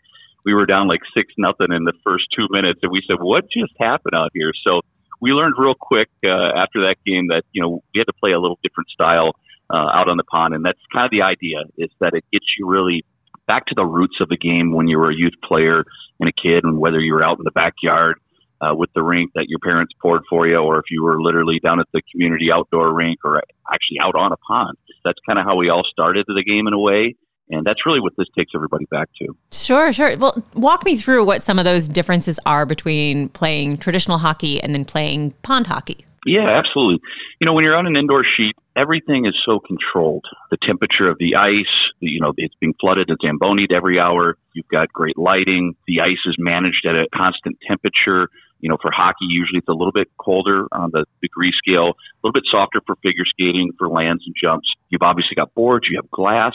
we 0.46 0.54
were 0.54 0.66
down 0.66 0.88
like 0.88 1.02
six 1.14 1.34
nothing 1.38 1.72
in 1.72 1.84
the 1.84 1.94
first 2.04 2.26
two 2.36 2.48
minutes, 2.50 2.80
and 2.82 2.92
we 2.92 3.04
said, 3.06 3.18
"What 3.20 3.46
just 3.52 3.74
happened 3.80 4.16
out 4.16 4.32
here?" 4.34 4.52
So 4.64 4.82
we 5.22 5.32
learned 5.32 5.54
real 5.58 5.76
quick 5.80 6.10
uh, 6.26 6.58
after 6.58 6.82
that 6.82 6.96
game 7.06 7.28
that 7.28 7.44
you 7.52 7.62
know 7.62 7.84
we 7.94 8.00
had 8.00 8.06
to 8.06 8.14
play 8.20 8.32
a 8.32 8.40
little 8.40 8.60
different 8.64 8.90
style 8.90 9.34
uh, 9.70 9.88
out 9.94 10.10
on 10.10 10.18
the 10.18 10.24
pond, 10.24 10.54
and 10.54 10.66
that's 10.66 10.80
kind 10.92 11.06
of 11.06 11.12
the 11.12 11.22
idea 11.22 11.64
is 11.78 11.90
that 12.00 12.14
it 12.14 12.26
gets 12.32 12.46
you 12.58 12.68
really 12.68 13.06
back 13.48 13.66
to 13.68 13.76
the 13.76 13.86
roots 13.86 14.18
of 14.20 14.30
the 14.30 14.38
game 14.38 14.74
when 14.74 14.88
you 14.88 14.98
were 14.98 15.12
a 15.12 15.16
youth 15.16 15.38
player 15.44 15.80
and 16.20 16.28
a 16.28 16.34
kid, 16.34 16.64
and 16.64 16.78
whether 16.78 17.00
you 17.00 17.14
were 17.14 17.24
out 17.24 17.38
in 17.38 17.44
the 17.44 17.52
backyard 17.52 18.20
uh, 18.62 18.74
with 18.76 18.90
the 18.94 19.02
rink 19.02 19.32
that 19.36 19.46
your 19.48 19.60
parents 19.60 19.94
poured 20.02 20.24
for 20.30 20.48
you, 20.48 20.58
or 20.58 20.80
if 20.80 20.86
you 20.90 21.04
were 21.04 21.22
literally 21.22 21.60
down 21.64 21.80
at 21.80 21.88
the 21.94 22.02
community 22.12 22.50
outdoor 22.54 22.94
rink, 22.94 23.20
or 23.24 23.42
actually 23.72 24.00
out 24.02 24.16
on 24.16 24.32
a 24.32 24.38
pond. 24.38 24.78
That's 25.06 25.20
kind 25.26 25.40
of 25.40 25.46
how 25.46 25.56
we 25.56 25.70
all 25.70 25.84
started 25.90 26.26
the 26.28 26.44
game 26.44 26.68
in 26.68 26.74
a 26.74 26.80
way. 26.80 27.16
And 27.52 27.66
that's 27.66 27.86
really 27.86 28.00
what 28.00 28.14
this 28.18 28.28
takes 28.36 28.52
everybody 28.56 28.86
back 28.86 29.10
to. 29.20 29.36
Sure, 29.52 29.92
sure. 29.92 30.18
Well, 30.18 30.38
walk 30.54 30.86
me 30.86 30.96
through 30.96 31.26
what 31.26 31.42
some 31.42 31.60
of 31.60 31.66
those 31.66 31.90
differences 31.90 32.40
are 32.46 32.66
between 32.66 33.30
playing 33.30 33.78
traditional 33.78 34.18
hockey 34.18 34.62
and 34.64 34.74
then 34.74 34.86
playing 34.86 35.32
pond 35.44 35.68
hockey. 35.68 36.06
Yeah, 36.26 36.48
absolutely. 36.48 37.02
You 37.40 37.48
know, 37.48 37.54
when 37.54 37.64
you're 37.64 37.76
on 37.76 37.88
an 37.88 37.96
indoor 37.96 38.24
sheet, 38.24 38.54
everything 38.76 39.26
is 39.26 39.36
so 39.44 39.60
controlled. 39.60 40.26
The 40.52 40.58
temperature 40.66 41.10
of 41.10 41.18
the 41.18 41.36
ice, 41.36 41.74
you 42.00 42.22
know, 42.22 42.32
it's 42.38 42.54
being 42.60 42.76
flooded, 42.80 43.10
it's 43.10 43.24
zambonied 43.24 43.74
every 43.76 44.00
hour. 44.00 44.38
You've 44.54 44.68
got 44.68 44.94
great 44.94 45.18
lighting. 45.18 45.76
The 45.88 46.02
ice 46.02 46.22
is 46.28 46.36
managed 46.38 46.86
at 46.88 46.96
a 46.96 47.08
constant 47.16 47.58
temperature. 47.68 48.30
You 48.60 48.70
know, 48.70 48.78
for 48.80 48.92
hockey, 48.92 49.26
usually 49.28 49.58
it's 49.58 49.68
a 49.68 49.74
little 49.74 49.92
bit 49.92 50.10
colder 50.20 50.68
on 50.72 50.92
the 50.94 51.06
degree 51.24 51.52
scale, 51.58 51.98
a 51.98 52.22
little 52.24 52.34
bit 52.34 52.44
softer 52.52 52.82
for 52.86 52.96
figure 52.98 53.26
skating, 53.26 53.72
for 53.80 53.90
lands 53.90 54.24
and 54.28 54.36
jumps. 54.40 54.70
You've 54.90 55.02
obviously 55.02 55.34
got 55.36 55.56
boards, 55.56 55.88
you 55.90 55.98
have 55.98 56.12
glass. 56.12 56.54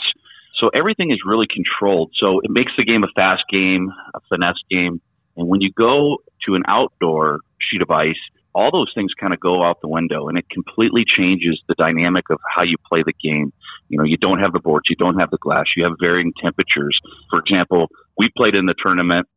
So 0.59 0.69
everything 0.73 1.11
is 1.11 1.19
really 1.25 1.47
controlled. 1.47 2.11
So 2.19 2.39
it 2.43 2.49
makes 2.49 2.71
the 2.77 2.83
game 2.83 3.03
a 3.03 3.11
fast 3.15 3.43
game, 3.51 3.89
a 4.13 4.19
finesse 4.29 4.61
game. 4.69 5.01
And 5.35 5.47
when 5.47 5.61
you 5.61 5.71
go 5.71 6.17
to 6.45 6.55
an 6.55 6.63
outdoor 6.67 7.41
sheet 7.61 7.81
of 7.81 7.91
ice, 7.91 8.17
all 8.55 8.71
those 8.71 8.91
things 8.95 9.11
kind 9.19 9.33
of 9.33 9.39
go 9.39 9.63
out 9.63 9.81
the 9.81 9.87
window 9.87 10.29
and 10.29 10.37
it 10.37 10.49
completely 10.49 11.03
changes 11.05 11.61
the 11.67 11.75
dynamic 11.77 12.25
of 12.31 12.39
how 12.55 12.63
you 12.63 12.75
play 12.89 13.03
the 13.05 13.13
game. 13.13 13.53
You 13.87 13.99
know, 13.99 14.03
you 14.03 14.17
don't 14.17 14.39
have 14.39 14.51
the 14.51 14.59
boards, 14.59 14.85
you 14.89 14.95
don't 14.95 15.19
have 15.19 15.29
the 15.29 15.37
glass, 15.37 15.65
you 15.75 15.83
have 15.83 15.93
varying 16.01 16.33
temperatures. 16.41 16.97
For 17.29 17.37
example, 17.37 17.87
we 18.17 18.29
played 18.35 18.55
in 18.55 18.65
the 18.65 18.73
tournament 18.81 19.27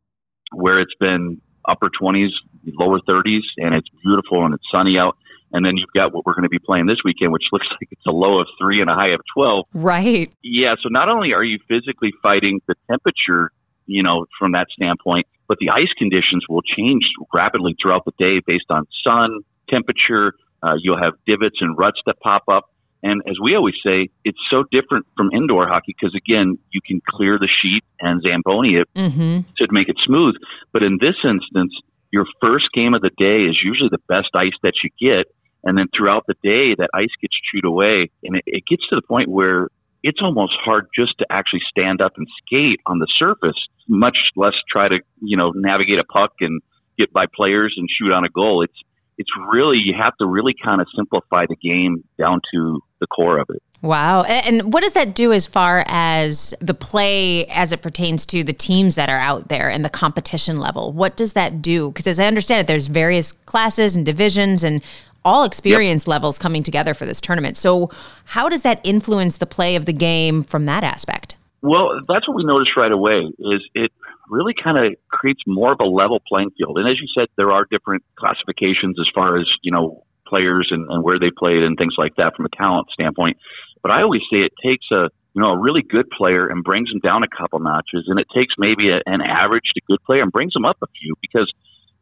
where 0.54 0.80
it's 0.80 0.94
been 0.98 1.42
upper 1.68 1.90
20s, 1.90 2.30
lower 2.78 2.98
30s, 3.06 3.44
and 3.58 3.74
it's 3.74 3.88
beautiful 4.02 4.46
and 4.46 4.54
it's 4.54 4.64
sunny 4.72 4.96
out. 4.98 5.18
And 5.52 5.64
then 5.64 5.76
you've 5.76 5.92
got 5.94 6.12
what 6.14 6.24
we're 6.26 6.34
going 6.34 6.44
to 6.44 6.50
be 6.50 6.58
playing 6.58 6.86
this 6.86 6.98
weekend, 7.04 7.32
which 7.32 7.44
looks 7.52 7.66
like 7.80 7.88
it's 7.90 8.06
a 8.06 8.12
low 8.12 8.40
of 8.40 8.46
three 8.60 8.80
and 8.80 8.90
a 8.90 8.94
high 8.94 9.12
of 9.14 9.20
12. 9.34 9.66
Right. 9.74 10.32
Yeah. 10.42 10.74
So 10.82 10.88
not 10.88 11.10
only 11.10 11.32
are 11.32 11.44
you 11.44 11.58
physically 11.68 12.12
fighting 12.22 12.60
the 12.66 12.74
temperature, 12.90 13.50
you 13.86 14.02
know, 14.02 14.26
from 14.38 14.52
that 14.52 14.66
standpoint, 14.72 15.26
but 15.48 15.58
the 15.58 15.70
ice 15.70 15.92
conditions 15.98 16.46
will 16.48 16.62
change 16.62 17.02
rapidly 17.34 17.74
throughout 17.80 18.04
the 18.04 18.12
day 18.18 18.40
based 18.46 18.70
on 18.70 18.86
sun, 19.02 19.40
temperature. 19.68 20.34
Uh, 20.62 20.74
you'll 20.80 21.00
have 21.00 21.14
divots 21.26 21.56
and 21.60 21.76
ruts 21.76 21.98
that 22.06 22.20
pop 22.20 22.44
up. 22.48 22.66
And 23.02 23.22
as 23.26 23.36
we 23.42 23.56
always 23.56 23.74
say, 23.84 24.10
it's 24.24 24.38
so 24.50 24.64
different 24.70 25.06
from 25.16 25.30
indoor 25.32 25.66
hockey 25.66 25.96
because 25.98 26.14
again, 26.14 26.58
you 26.70 26.80
can 26.86 27.00
clear 27.08 27.38
the 27.38 27.48
sheet 27.48 27.82
and 27.98 28.22
zamboni 28.22 28.76
it 28.76 28.88
mm-hmm. 28.94 29.40
to 29.56 29.66
make 29.70 29.88
it 29.88 29.96
smooth. 30.04 30.34
But 30.72 30.82
in 30.82 30.98
this 31.00 31.16
instance, 31.24 31.72
your 32.12 32.26
first 32.40 32.66
game 32.74 32.94
of 32.94 33.00
the 33.00 33.10
day 33.16 33.48
is 33.48 33.58
usually 33.62 33.88
the 33.90 34.02
best 34.08 34.28
ice 34.34 34.56
that 34.62 34.74
you 34.84 34.90
get. 35.00 35.26
And 35.64 35.76
then 35.76 35.86
throughout 35.96 36.24
the 36.26 36.34
day, 36.42 36.74
that 36.76 36.88
ice 36.94 37.10
gets 37.20 37.34
chewed 37.52 37.64
away 37.64 38.10
and 38.22 38.36
it, 38.36 38.44
it 38.46 38.64
gets 38.68 38.86
to 38.88 38.96
the 38.96 39.02
point 39.02 39.28
where 39.28 39.68
it's 40.02 40.20
almost 40.22 40.54
hard 40.64 40.86
just 40.94 41.18
to 41.18 41.26
actually 41.30 41.60
stand 41.68 42.00
up 42.00 42.12
and 42.16 42.26
skate 42.42 42.80
on 42.86 42.98
the 42.98 43.06
surface, 43.18 43.56
much 43.88 44.16
less 44.36 44.54
try 44.70 44.88
to, 44.88 44.98
you 45.20 45.36
know, 45.36 45.52
navigate 45.54 45.98
a 45.98 46.04
puck 46.04 46.32
and 46.40 46.62
get 46.98 47.12
by 47.12 47.26
players 47.34 47.74
and 47.76 47.88
shoot 47.90 48.12
on 48.12 48.24
a 48.24 48.30
goal. 48.30 48.62
It's, 48.62 48.78
it's 49.18 49.30
really, 49.52 49.76
you 49.76 49.94
have 50.00 50.16
to 50.16 50.26
really 50.26 50.54
kind 50.64 50.80
of 50.80 50.86
simplify 50.96 51.44
the 51.46 51.56
game 51.56 52.04
down 52.18 52.40
to 52.54 52.80
the 53.00 53.06
core 53.06 53.38
of 53.38 53.48
it. 53.50 53.62
Wow. 53.82 54.22
And 54.24 54.72
what 54.72 54.82
does 54.82 54.92
that 54.94 55.14
do 55.14 55.32
as 55.32 55.46
far 55.46 55.84
as 55.86 56.54
the 56.60 56.74
play 56.74 57.46
as 57.46 57.72
it 57.72 57.80
pertains 57.80 58.26
to 58.26 58.44
the 58.44 58.52
teams 58.52 58.94
that 58.94 59.08
are 59.08 59.18
out 59.18 59.48
there 59.48 59.70
and 59.70 59.84
the 59.84 59.90
competition 59.90 60.56
level? 60.56 60.92
What 60.92 61.16
does 61.16 61.32
that 61.32 61.62
do? 61.62 61.88
Because 61.88 62.06
as 62.06 62.20
I 62.20 62.26
understand 62.26 62.60
it, 62.60 62.66
there's 62.66 62.88
various 62.88 63.32
classes 63.32 63.96
and 63.96 64.04
divisions 64.04 64.64
and 64.64 64.82
all 65.24 65.44
experience 65.44 66.04
yep. 66.04 66.08
levels 66.08 66.38
coming 66.38 66.62
together 66.62 66.94
for 66.94 67.06
this 67.06 67.20
tournament. 67.20 67.56
So, 67.56 67.90
how 68.24 68.48
does 68.48 68.62
that 68.62 68.80
influence 68.84 69.38
the 69.38 69.46
play 69.46 69.76
of 69.76 69.86
the 69.86 69.92
game 69.92 70.42
from 70.42 70.66
that 70.66 70.84
aspect? 70.84 71.36
Well, 71.62 72.00
that's 72.08 72.26
what 72.26 72.36
we 72.36 72.44
noticed 72.44 72.72
right 72.76 72.92
away. 72.92 73.30
Is 73.38 73.62
it 73.74 73.92
really 74.28 74.54
kind 74.54 74.78
of 74.78 74.94
creates 75.08 75.40
more 75.46 75.72
of 75.72 75.80
a 75.80 75.84
level 75.84 76.22
playing 76.26 76.50
field? 76.56 76.78
And 76.78 76.88
as 76.88 76.96
you 77.00 77.08
said, 77.14 77.28
there 77.36 77.52
are 77.52 77.66
different 77.70 78.02
classifications 78.16 78.98
as 78.98 79.06
far 79.14 79.38
as 79.38 79.46
you 79.62 79.72
know 79.72 80.04
players 80.26 80.68
and, 80.70 80.88
and 80.90 81.02
where 81.02 81.18
they 81.18 81.30
played 81.36 81.62
and 81.62 81.76
things 81.76 81.94
like 81.98 82.14
that 82.16 82.36
from 82.36 82.46
a 82.46 82.56
talent 82.56 82.88
standpoint. 82.92 83.36
But 83.82 83.90
I 83.90 84.02
always 84.02 84.22
say 84.32 84.38
it 84.38 84.52
takes 84.62 84.86
a 84.90 85.10
you 85.34 85.42
know 85.42 85.50
a 85.50 85.58
really 85.58 85.82
good 85.82 86.08
player 86.10 86.46
and 86.46 86.64
brings 86.64 86.88
them 86.88 87.00
down 87.00 87.22
a 87.22 87.28
couple 87.28 87.58
notches, 87.60 88.04
and 88.06 88.18
it 88.18 88.26
takes 88.34 88.54
maybe 88.56 88.90
a, 88.90 89.00
an 89.06 89.20
average 89.20 89.68
to 89.74 89.80
good 89.86 90.02
player 90.06 90.22
and 90.22 90.32
brings 90.32 90.54
them 90.54 90.64
up 90.64 90.78
a 90.82 90.86
few 91.00 91.14
because 91.20 91.52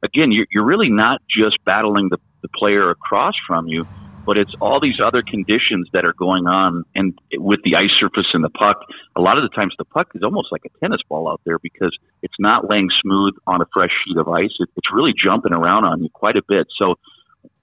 again, 0.02 0.32
you're, 0.32 0.46
you're 0.50 0.64
really 0.64 0.90
not 0.90 1.20
just 1.28 1.62
battling 1.64 2.08
the, 2.10 2.18
the 2.42 2.48
player 2.48 2.90
across 2.90 3.34
from 3.46 3.68
you, 3.68 3.84
but 4.26 4.36
it's 4.36 4.52
all 4.60 4.78
these 4.80 5.00
other 5.02 5.22
conditions 5.22 5.88
that 5.94 6.04
are 6.04 6.12
going 6.12 6.46
on. 6.46 6.84
And 6.94 7.18
with 7.34 7.60
the 7.64 7.76
ice 7.76 7.90
surface 7.98 8.26
and 8.34 8.44
the 8.44 8.50
puck, 8.50 8.76
a 9.16 9.20
lot 9.20 9.38
of 9.38 9.42
the 9.42 9.54
times 9.54 9.74
the 9.78 9.86
puck 9.86 10.08
is 10.14 10.22
almost 10.22 10.48
like 10.52 10.62
a 10.66 10.78
tennis 10.80 11.00
ball 11.08 11.28
out 11.28 11.40
there 11.46 11.58
because 11.58 11.96
it's 12.22 12.36
not 12.38 12.68
laying 12.68 12.90
smooth 13.02 13.34
on 13.46 13.62
a 13.62 13.66
fresh 13.72 13.90
sheet 14.04 14.18
of 14.18 14.28
ice. 14.28 14.52
It, 14.60 14.68
it's 14.76 14.92
really 14.92 15.14
jumping 15.16 15.54
around 15.54 15.84
on 15.84 16.02
you 16.02 16.10
quite 16.12 16.36
a 16.36 16.42
bit. 16.46 16.66
So 16.78 16.96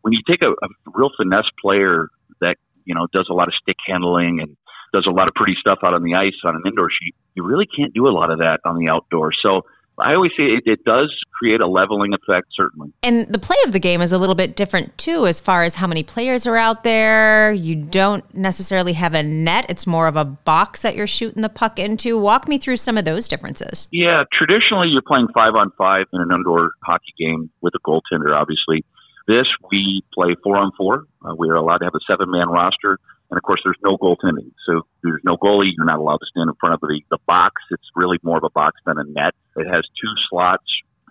when 0.02 0.14
you 0.14 0.22
take 0.28 0.42
a, 0.42 0.52
a 0.52 0.68
real 0.94 1.12
finesse 1.16 1.50
player 1.62 2.08
that, 2.42 2.56
you 2.84 2.96
know, 2.96 3.06
does 3.14 3.28
a 3.30 3.34
lot 3.34 3.48
of 3.48 3.54
stick 3.62 3.78
handling 3.86 4.40
and 4.42 4.58
does 4.92 5.06
a 5.08 5.12
lot 5.12 5.28
of 5.28 5.36
pretty 5.36 5.56
stuff 5.60 5.80
out 5.84 5.94
on 5.94 6.02
the 6.02 6.16
ice 6.16 6.34
on 6.44 6.56
an 6.56 6.64
indoor 6.66 6.90
sheet, 6.90 7.14
you 7.36 7.44
really 7.44 7.68
can't 7.68 7.94
do 7.94 8.08
a 8.08 8.14
lot 8.14 8.32
of 8.32 8.40
that 8.40 8.60
on 8.66 8.80
the 8.80 8.88
outdoor. 8.88 9.32
So 9.44 9.62
I 10.00 10.14
always 10.14 10.32
say 10.38 10.44
it, 10.44 10.64
it, 10.66 10.84
does 10.84 11.16
create 11.34 11.62
a 11.62 11.68
leveling 11.68 12.14
effect, 12.14 12.48
certainly. 12.56 12.92
And 13.02 13.28
the 13.28 13.40
play 13.40 13.56
of 13.66 13.72
the 13.72 13.80
game 13.80 14.02
is 14.02 14.12
a 14.12 14.18
little 14.18 14.36
bit 14.36 14.56
different 14.56 14.98
too, 14.98 15.26
as 15.26 15.40
far 15.40 15.64
as 15.64 15.76
how 15.76 15.88
many 15.88 16.04
players 16.04 16.46
are 16.46 16.58
out 16.58 16.84
there. 16.84 17.52
You 17.52 17.76
don't 17.76 18.26
necessarily 18.34 18.94
have 18.94 19.14
a 19.14 19.24
net, 19.24 19.66
it's 19.70 19.88
more 19.88 20.08
of 20.08 20.16
a 20.16 20.26
box 20.26 20.82
that 20.82 20.96
you're 20.96 21.08
shooting 21.08 21.42
the 21.42 21.50
puck 21.50 21.80
into. 21.80 22.20
Walk 22.20 22.48
me 22.48 22.58
through 22.58 22.78
some 22.78 22.98
of 22.98 23.06
those 23.06 23.28
differences. 23.28 23.88
Yeah, 23.92 24.24
traditionally 24.34 24.88
you're 24.90 25.02
playing 25.02 25.28
five 25.34 25.56
on 25.56 25.72
five 25.78 26.08
in 26.14 26.22
an 26.22 26.30
indoor 26.34 26.72
hockey 26.84 27.14
game 27.18 27.50
with 27.62 27.74
a 27.76 27.80
goaltender, 27.80 28.36
obviously. 28.36 28.86
This, 29.28 29.48
we 29.72 30.04
play 30.14 30.36
four 30.44 30.58
on 30.58 30.72
four. 30.78 31.06
Uh, 31.24 31.34
we 31.38 31.50
are 31.50 31.56
allowed 31.56 31.80
to 31.80 31.86
have 31.86 31.96
a 31.96 32.04
seven 32.08 32.30
man 32.30 32.50
roster. 32.50 33.00
And 33.32 33.38
of 33.38 33.44
course, 33.44 33.62
there's 33.64 33.80
no 33.84 33.98
goaltending. 33.98 34.52
So 34.68 34.84
there's 35.04 35.22
no 35.24 35.36
goalie. 35.36 35.72
You're 35.76 35.86
not 35.86 35.98
allowed 35.98 36.18
to 36.18 36.28
stand 36.30 36.48
in 36.48 36.56
front 36.60 36.76
of 36.76 36.82
the, 36.82 37.02
the 37.10 37.18
box. 37.26 37.62
It's 37.72 37.90
really 37.96 38.18
more 38.22 38.38
of 38.38 38.44
a 38.44 38.52
box 38.52 38.78
than 38.86 39.00
a 39.00 39.04
net. 39.04 39.34
It 39.56 39.68
has 39.68 39.84
two 40.02 40.14
slots 40.30 40.66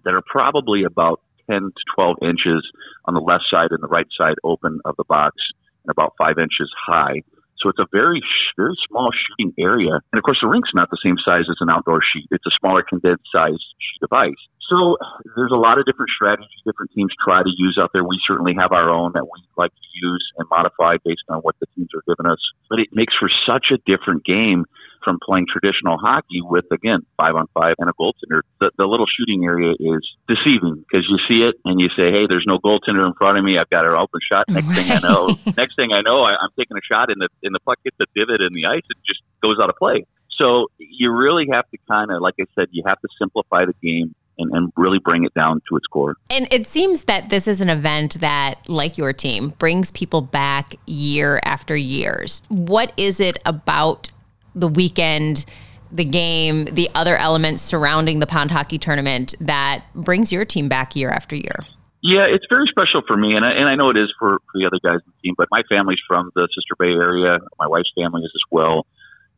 that 0.04 0.14
are 0.14 0.22
probably 0.26 0.84
about 0.84 1.20
10 1.50 1.60
to 1.60 1.84
12 1.94 2.16
inches 2.22 2.64
on 3.04 3.14
the 3.14 3.20
left 3.20 3.44
side 3.50 3.70
and 3.70 3.82
the 3.82 3.88
right 3.88 4.08
side 4.16 4.36
open 4.44 4.80
of 4.84 4.96
the 4.96 5.04
box 5.04 5.36
and 5.84 5.90
about 5.90 6.14
five 6.18 6.38
inches 6.38 6.72
high. 6.86 7.20
So 7.58 7.70
it's 7.70 7.78
a 7.78 7.88
very, 7.92 8.20
very 8.56 8.76
small 8.88 9.10
shooting 9.12 9.54
area. 9.58 9.96
And 10.12 10.18
of 10.18 10.22
course, 10.22 10.38
the 10.42 10.48
rink's 10.48 10.70
not 10.74 10.90
the 10.90 11.00
same 11.02 11.16
size 11.24 11.48
as 11.48 11.56
an 11.60 11.70
outdoor 11.70 12.00
sheet. 12.02 12.28
It's 12.30 12.44
a 12.44 12.52
smaller 12.60 12.82
condensed 12.82 13.24
sized 13.32 13.64
sheet 13.80 14.02
of 14.02 14.12
ice. 14.12 14.42
So 14.68 14.96
there's 15.36 15.52
a 15.52 15.60
lot 15.60 15.78
of 15.78 15.84
different 15.84 16.10
strategies 16.14 16.48
different 16.64 16.92
teams 16.92 17.12
try 17.22 17.42
to 17.42 17.52
use 17.56 17.78
out 17.80 17.90
there. 17.92 18.04
We 18.04 18.18
certainly 18.26 18.54
have 18.58 18.72
our 18.72 18.88
own 18.88 19.12
that 19.12 19.24
we 19.24 19.44
like 19.56 19.72
to 19.72 19.88
use 19.92 20.24
and 20.36 20.48
modify 20.50 20.96
based 21.04 21.24
on 21.28 21.40
what 21.40 21.56
the 21.60 21.66
teams 21.76 21.88
are 21.94 22.02
giving 22.08 22.30
us. 22.30 22.40
But 22.68 22.80
it 22.80 22.88
makes 22.92 23.14
for 23.18 23.28
such 23.46 23.68
a 23.72 23.78
different 23.84 24.24
game 24.24 24.64
from 25.04 25.18
playing 25.22 25.46
traditional 25.46 25.98
hockey 25.98 26.40
with 26.42 26.64
again 26.72 27.00
five 27.16 27.34
on 27.34 27.46
five 27.54 27.76
and 27.78 27.88
a 27.88 27.92
goaltender. 27.92 28.42
The, 28.60 28.70
the 28.76 28.86
little 28.86 29.06
shooting 29.06 29.44
area 29.44 29.72
is 29.78 30.02
deceiving 30.26 30.82
because 30.82 31.06
you 31.08 31.18
see 31.28 31.44
it 31.44 31.56
and 31.64 31.78
you 31.78 31.88
say, 31.96 32.10
"Hey, 32.10 32.26
there's 32.28 32.44
no 32.46 32.58
goaltender 32.58 33.06
in 33.06 33.14
front 33.14 33.38
of 33.38 33.44
me. 33.44 33.58
I've 33.58 33.70
got 33.70 33.84
an 33.84 33.92
open 33.92 34.20
shot." 34.24 34.48
Next 34.48 34.66
right. 34.66 34.76
thing 34.76 34.90
I 34.90 35.00
know, 35.00 35.36
next 35.56 35.76
thing 35.76 35.92
I 35.92 36.00
know, 36.00 36.24
I, 36.24 36.34
I'm 36.40 36.50
taking 36.58 36.76
a 36.76 36.84
shot 36.84 37.10
in 37.10 37.18
the 37.18 37.28
and 37.42 37.54
the 37.54 37.60
puck 37.60 37.78
hits 37.84 37.96
a 38.00 38.06
divot 38.14 38.40
in 38.40 38.52
the 38.52 38.66
ice. 38.66 38.82
It 38.88 38.96
just 39.06 39.20
goes 39.42 39.58
out 39.62 39.68
of 39.68 39.76
play. 39.76 40.06
So 40.38 40.66
you 40.78 41.12
really 41.12 41.46
have 41.52 41.68
to 41.70 41.78
kind 41.88 42.10
of, 42.10 42.20
like 42.20 42.34
I 42.40 42.44
said, 42.54 42.68
you 42.72 42.82
have 42.86 43.00
to 43.00 43.08
simplify 43.20 43.64
the 43.64 43.74
game 43.82 44.14
and, 44.38 44.52
and 44.52 44.72
really 44.76 44.98
bring 44.98 45.24
it 45.24 45.32
down 45.34 45.60
to 45.68 45.76
its 45.76 45.86
core. 45.86 46.16
And 46.30 46.52
it 46.52 46.66
seems 46.66 47.04
that 47.04 47.30
this 47.30 47.46
is 47.46 47.60
an 47.60 47.70
event 47.70 48.20
that, 48.20 48.68
like 48.68 48.98
your 48.98 49.12
team, 49.12 49.50
brings 49.58 49.92
people 49.92 50.20
back 50.22 50.74
year 50.86 51.40
after 51.44 51.76
years. 51.76 52.42
What 52.48 52.92
is 52.96 53.20
it 53.20 53.38
about 53.46 54.10
the 54.54 54.68
weekend? 54.68 55.44
the 55.92 56.04
game, 56.04 56.64
the 56.64 56.90
other 56.96 57.16
elements 57.16 57.62
surrounding 57.62 58.18
the 58.18 58.26
pond 58.26 58.50
hockey 58.50 58.78
tournament 58.78 59.32
that 59.38 59.84
brings 59.94 60.32
your 60.32 60.44
team 60.44 60.68
back 60.68 60.96
year 60.96 61.08
after 61.08 61.36
year? 61.36 61.60
Yeah, 62.02 62.26
it's 62.26 62.46
very 62.50 62.66
special 62.68 63.02
for 63.06 63.16
me, 63.16 63.36
and 63.36 63.44
I, 63.44 63.52
and 63.52 63.68
I 63.68 63.76
know 63.76 63.90
it 63.90 63.96
is 63.96 64.12
for, 64.18 64.38
for 64.50 64.58
the 64.58 64.66
other 64.66 64.80
guys 64.82 64.98
in 65.06 65.12
the 65.12 65.22
team. 65.22 65.34
But 65.38 65.46
my 65.52 65.62
family's 65.68 66.00
from 66.08 66.32
the 66.34 66.48
Sister 66.52 66.74
Bay 66.76 66.90
area. 66.90 67.38
My 67.60 67.68
wife's 67.68 67.92
family 67.94 68.22
is 68.22 68.32
as 68.34 68.42
well 68.50 68.86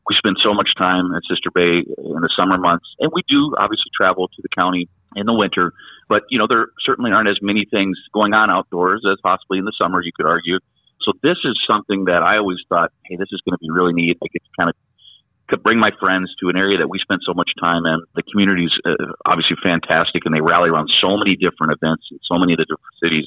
we 0.08 0.14
spend 0.16 0.36
so 0.42 0.54
much 0.54 0.70
time 0.78 1.12
at 1.14 1.22
Sister 1.28 1.50
Bay 1.50 1.82
in 1.82 2.20
the 2.22 2.30
summer 2.38 2.58
months, 2.58 2.86
and 3.00 3.10
we 3.12 3.22
do 3.28 3.54
obviously 3.58 3.90
travel 3.94 4.28
to 4.28 4.42
the 4.42 4.48
county 4.54 4.88
in 5.16 5.26
the 5.26 5.34
winter. 5.34 5.72
But 6.08 6.22
you 6.30 6.38
know, 6.38 6.46
there 6.48 6.68
certainly 6.84 7.10
aren't 7.10 7.28
as 7.28 7.38
many 7.42 7.66
things 7.68 7.98
going 8.14 8.32
on 8.32 8.50
outdoors 8.50 9.02
as 9.10 9.18
possibly 9.22 9.58
in 9.58 9.64
the 9.64 9.74
summer. 9.76 10.00
You 10.00 10.12
could 10.14 10.26
argue. 10.26 10.58
So 11.02 11.12
this 11.22 11.38
is 11.44 11.58
something 11.66 12.06
that 12.06 12.22
I 12.22 12.38
always 12.38 12.58
thought, 12.68 12.90
hey, 13.04 13.16
this 13.16 13.28
is 13.32 13.40
going 13.42 13.54
to 13.54 13.62
be 13.62 13.70
really 13.70 13.92
neat. 13.92 14.16
I 14.22 14.26
get 14.32 14.42
to 14.42 14.50
kind 14.58 14.70
of 14.70 14.76
could 15.48 15.62
bring 15.62 15.78
my 15.78 15.90
friends 16.00 16.34
to 16.40 16.48
an 16.48 16.56
area 16.56 16.78
that 16.78 16.88
we 16.88 16.98
spend 16.98 17.20
so 17.24 17.34
much 17.34 17.50
time 17.60 17.86
in. 17.86 18.02
The 18.14 18.22
community's 18.22 18.72
uh, 18.84 19.14
obviously 19.24 19.56
fantastic, 19.62 20.26
and 20.26 20.34
they 20.34 20.40
rally 20.40 20.70
around 20.70 20.90
so 21.00 21.16
many 21.16 21.36
different 21.36 21.72
events 21.72 22.04
in 22.10 22.18
so 22.26 22.38
many 22.38 22.54
of 22.54 22.58
the 22.58 22.66
different 22.66 22.98
cities 23.02 23.26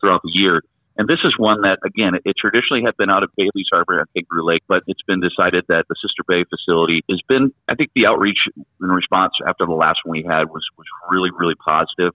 throughout 0.00 0.22
the 0.24 0.32
year. 0.32 0.62
And 0.96 1.08
this 1.08 1.20
is 1.24 1.32
one 1.38 1.62
that, 1.62 1.78
again, 1.84 2.12
it 2.24 2.36
traditionally 2.36 2.82
had 2.84 2.96
been 2.96 3.08
out 3.08 3.22
of 3.22 3.30
Baileys 3.36 3.68
Harbor 3.72 4.00
at 4.00 4.08
Kangaroo 4.12 4.44
Lake, 4.44 4.62
but 4.68 4.82
it's 4.86 5.00
been 5.06 5.20
decided 5.20 5.64
that 5.68 5.84
the 5.88 5.96
Sister 5.96 6.24
Bay 6.26 6.44
facility 6.44 7.04
has 7.08 7.20
been, 7.28 7.52
I 7.68 7.74
think 7.74 7.90
the 7.94 8.06
outreach 8.06 8.36
in 8.56 8.88
response 8.88 9.32
after 9.46 9.64
the 9.64 9.72
last 9.72 10.00
one 10.04 10.18
we 10.18 10.24
had 10.28 10.50
was, 10.50 10.66
was 10.76 10.86
really, 11.10 11.30
really 11.32 11.54
positive. 11.54 12.12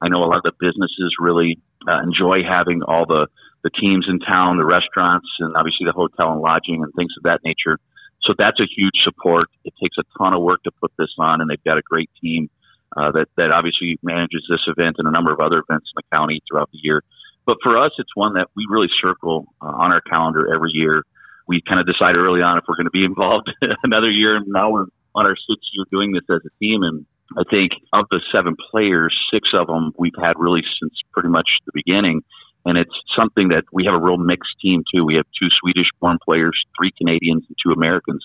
I 0.00 0.08
know 0.08 0.22
a 0.22 0.30
lot 0.30 0.38
of 0.38 0.46
the 0.46 0.54
businesses 0.60 1.16
really 1.18 1.58
uh, 1.88 2.02
enjoy 2.02 2.46
having 2.46 2.82
all 2.82 3.06
the, 3.06 3.26
the 3.64 3.70
teams 3.70 4.06
in 4.08 4.20
town, 4.20 4.58
the 4.58 4.64
restaurants, 4.64 5.26
and 5.40 5.56
obviously 5.56 5.86
the 5.86 5.96
hotel 5.96 6.30
and 6.30 6.40
lodging 6.40 6.84
and 6.84 6.92
things 6.94 7.10
of 7.18 7.24
that 7.24 7.40
nature. 7.44 7.80
So 8.22 8.34
that's 8.36 8.60
a 8.60 8.66
huge 8.66 8.94
support. 9.04 9.44
It 9.64 9.74
takes 9.82 9.96
a 9.98 10.04
ton 10.18 10.34
of 10.34 10.42
work 10.42 10.62
to 10.64 10.70
put 10.70 10.92
this 10.98 11.10
on, 11.18 11.40
and 11.40 11.48
they've 11.48 11.62
got 11.64 11.78
a 11.78 11.82
great 11.82 12.10
team 12.20 12.50
uh, 12.96 13.12
that 13.12 13.26
that 13.36 13.50
obviously 13.52 13.98
manages 14.02 14.46
this 14.48 14.60
event 14.66 14.96
and 14.98 15.06
a 15.06 15.10
number 15.10 15.32
of 15.32 15.40
other 15.40 15.58
events 15.58 15.90
in 15.92 15.96
the 15.96 16.16
county 16.16 16.42
throughout 16.48 16.70
the 16.72 16.78
year. 16.82 17.02
But 17.46 17.58
for 17.62 17.78
us, 17.78 17.92
it's 17.98 18.14
one 18.14 18.34
that 18.34 18.48
we 18.56 18.66
really 18.68 18.88
circle 19.00 19.46
uh, 19.62 19.66
on 19.66 19.94
our 19.94 20.02
calendar 20.02 20.52
every 20.54 20.70
year. 20.74 21.02
We 21.46 21.62
kind 21.66 21.80
of 21.80 21.86
decide 21.86 22.18
early 22.18 22.42
on 22.42 22.58
if 22.58 22.64
we're 22.68 22.76
going 22.76 22.86
to 22.86 22.90
be 22.90 23.04
involved 23.08 23.50
another 23.82 24.10
year. 24.10 24.36
And 24.36 24.46
now 24.48 24.70
we're 24.70 24.86
on 25.14 25.24
our 25.24 25.36
sixth 25.48 25.68
year 25.72 25.86
doing 25.90 26.12
this 26.12 26.24
as 26.28 26.42
a 26.44 26.52
team. 26.60 26.82
And 26.82 27.06
I 27.36 27.44
think 27.48 27.72
of 27.92 28.04
the 28.10 28.20
seven 28.32 28.54
players, 28.70 29.16
six 29.32 29.48
of 29.54 29.66
them 29.66 29.92
we've 29.98 30.16
had 30.20 30.34
really 30.36 30.62
since 30.80 30.92
pretty 31.12 31.30
much 31.30 31.48
the 31.66 31.72
beginning. 31.74 32.22
And 32.68 32.76
it's 32.76 32.92
something 33.16 33.48
that 33.48 33.64
we 33.72 33.86
have 33.86 33.94
a 33.94 33.98
real 33.98 34.18
mixed 34.18 34.60
team 34.60 34.84
too. 34.92 35.02
We 35.02 35.14
have 35.14 35.24
two 35.40 35.48
Swedish 35.58 35.88
born 36.02 36.18
players, 36.22 36.52
three 36.78 36.92
Canadians, 36.98 37.44
and 37.48 37.56
two 37.64 37.72
Americans. 37.72 38.22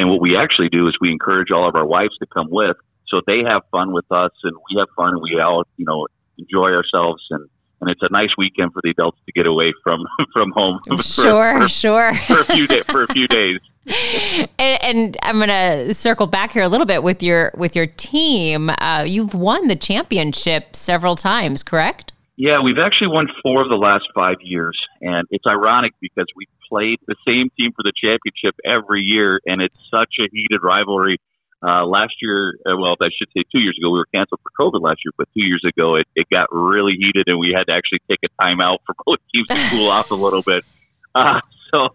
And 0.00 0.10
what 0.10 0.20
we 0.20 0.36
actually 0.36 0.68
do 0.68 0.88
is 0.88 0.96
we 1.00 1.12
encourage 1.12 1.52
all 1.52 1.68
of 1.68 1.76
our 1.76 1.86
wives 1.86 2.18
to 2.18 2.26
come 2.26 2.48
with 2.50 2.76
so 3.14 3.20
they 3.28 3.42
have 3.46 3.62
fun 3.70 3.92
with 3.92 4.10
us 4.10 4.32
and 4.42 4.56
we 4.68 4.80
have 4.80 4.88
fun 4.96 5.10
and 5.10 5.22
we 5.22 5.38
all, 5.40 5.62
you 5.76 5.84
know, 5.86 6.08
enjoy 6.38 6.70
ourselves 6.70 7.22
and 7.30 7.48
and 7.80 7.90
it's 7.90 8.00
a 8.02 8.10
nice 8.10 8.30
weekend 8.38 8.72
for 8.72 8.80
the 8.82 8.90
adults 8.90 9.18
to 9.26 9.32
get 9.32 9.46
away 9.46 9.72
from 9.82 10.00
from 10.34 10.50
home. 10.52 10.80
For, 10.88 11.02
sure, 11.02 11.60
for, 11.60 11.68
sure. 11.68 12.14
for 12.14 12.40
a 12.40 12.44
few 12.46 12.66
days. 12.66 12.84
For 12.88 13.04
a 13.04 13.08
few 13.08 13.28
days. 13.28 13.58
and, 14.58 14.82
and, 14.82 15.16
I'm 15.22 15.36
going 15.36 15.50
to 15.50 15.92
circle 15.92 16.26
back 16.26 16.52
here 16.52 16.62
a 16.62 16.68
little 16.68 16.86
bit 16.86 17.02
with 17.02 17.22
your 17.22 17.52
with 17.56 17.76
your 17.76 17.86
team. 17.86 18.70
Uh, 18.78 19.04
you've 19.06 19.34
won 19.34 19.68
the 19.68 19.76
championship 19.76 20.74
several 20.74 21.14
times, 21.14 21.62
correct? 21.62 22.13
Yeah, 22.36 22.62
we've 22.62 22.82
actually 22.84 23.08
won 23.08 23.28
four 23.42 23.62
of 23.62 23.68
the 23.68 23.76
last 23.76 24.04
five 24.12 24.38
years, 24.42 24.76
and 25.00 25.26
it's 25.30 25.46
ironic 25.46 25.92
because 26.00 26.26
we 26.34 26.46
played 26.68 26.98
the 27.06 27.14
same 27.26 27.48
team 27.56 27.70
for 27.76 27.84
the 27.84 27.92
championship 27.94 28.58
every 28.64 29.02
year, 29.02 29.40
and 29.46 29.62
it's 29.62 29.78
such 29.88 30.14
a 30.18 30.28
heated 30.32 30.60
rivalry. 30.62 31.18
Uh, 31.64 31.86
last 31.86 32.14
year, 32.20 32.58
uh, 32.66 32.76
well, 32.76 32.96
I 33.00 33.08
should 33.16 33.28
say 33.34 33.44
two 33.50 33.60
years 33.60 33.78
ago, 33.80 33.90
we 33.90 33.98
were 33.98 34.08
canceled 34.12 34.40
for 34.42 34.50
COVID 34.58 34.82
last 34.82 35.00
year, 35.04 35.12
but 35.16 35.28
two 35.32 35.44
years 35.44 35.64
ago, 35.64 35.94
it, 35.94 36.06
it 36.14 36.26
got 36.28 36.48
really 36.52 36.92
heated 36.98 37.24
and 37.26 37.38
we 37.38 37.54
had 37.56 37.64
to 37.68 37.72
actually 37.72 38.00
take 38.10 38.18
a 38.22 38.42
timeout 38.42 38.78
for 38.84 38.94
both 39.06 39.18
teams 39.32 39.48
to 39.48 39.70
cool 39.70 39.88
off 39.88 40.10
a 40.10 40.14
little 40.14 40.42
bit. 40.42 40.64
Uh, 41.16 41.40
so, 41.70 41.90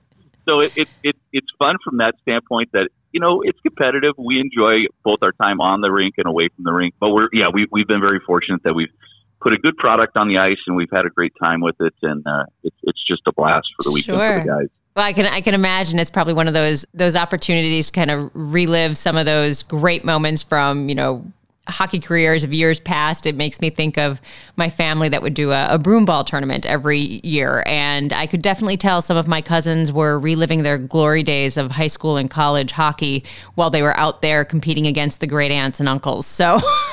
so 0.47 0.61
it, 0.61 0.71
it, 0.77 0.87
it, 1.03 1.15
it's 1.33 1.47
fun 1.59 1.75
from 1.83 1.97
that 1.97 2.13
standpoint 2.21 2.69
that, 2.71 2.87
you 3.11 3.19
know, 3.19 3.41
it's 3.41 3.59
competitive. 3.59 4.13
We 4.17 4.39
enjoy 4.39 4.87
both 5.03 5.19
our 5.23 5.33
time 5.33 5.59
on 5.59 5.81
the 5.81 5.91
rink 5.91 6.13
and 6.17 6.25
away 6.25 6.47
from 6.55 6.63
the 6.63 6.71
rink, 6.71 6.93
but 7.01 7.09
we're, 7.09 7.27
yeah, 7.33 7.49
we, 7.53 7.67
we've 7.69 7.85
been 7.85 7.99
very 7.99 8.21
fortunate 8.25 8.63
that 8.63 8.73
we've 8.73 8.93
put 9.41 9.53
a 9.53 9.57
good 9.57 9.77
product 9.77 10.17
on 10.17 10.27
the 10.27 10.37
ice 10.37 10.57
and 10.67 10.75
we've 10.75 10.91
had 10.91 11.05
a 11.05 11.09
great 11.09 11.33
time 11.41 11.61
with 11.61 11.75
it. 11.79 11.93
And, 12.01 12.25
uh, 12.25 12.45
it's, 12.63 12.75
it's 12.83 13.03
just 13.07 13.21
a 13.27 13.31
blast 13.31 13.67
for 13.75 13.83
the 13.83 13.91
weekend 13.91 14.19
sure. 14.19 14.39
for 14.39 14.45
the 14.45 14.47
guys. 14.47 14.69
Well, 14.95 15.05
I 15.05 15.13
can 15.13 15.27
I 15.27 15.39
can 15.39 15.53
imagine 15.53 15.97
it's 15.97 16.09
probably 16.09 16.33
one 16.33 16.49
of 16.49 16.53
those 16.53 16.85
those 16.93 17.15
opportunities 17.15 17.87
to 17.87 17.93
kind 17.93 18.11
of 18.11 18.29
relive 18.33 18.97
some 18.97 19.15
of 19.15 19.25
those 19.25 19.63
great 19.63 20.03
moments 20.03 20.43
from 20.43 20.89
you 20.89 20.95
know 20.95 21.25
hockey 21.69 21.99
careers 21.99 22.43
of 22.43 22.51
years 22.51 22.79
past. 22.79 23.25
It 23.25 23.35
makes 23.35 23.61
me 23.61 23.69
think 23.69 23.97
of 23.97 24.19
my 24.57 24.69
family 24.69 25.07
that 25.09 25.21
would 25.21 25.35
do 25.35 25.51
a, 25.51 25.67
a 25.69 25.77
broom 25.77 26.03
ball 26.03 26.23
tournament 26.23 26.65
every 26.65 27.21
year, 27.23 27.63
and 27.65 28.11
I 28.11 28.25
could 28.27 28.41
definitely 28.41 28.77
tell 28.77 29.01
some 29.01 29.15
of 29.15 29.27
my 29.27 29.41
cousins 29.41 29.91
were 29.91 30.19
reliving 30.19 30.63
their 30.63 30.77
glory 30.77 31.23
days 31.23 31.55
of 31.55 31.71
high 31.71 31.87
school 31.87 32.17
and 32.17 32.29
college 32.29 32.71
hockey 32.71 33.23
while 33.55 33.69
they 33.69 33.81
were 33.81 33.95
out 33.97 34.21
there 34.21 34.43
competing 34.43 34.85
against 34.85 35.21
the 35.21 35.27
great 35.27 35.51
aunts 35.51 35.79
and 35.79 35.87
uncles. 35.87 36.25
So, 36.25 36.59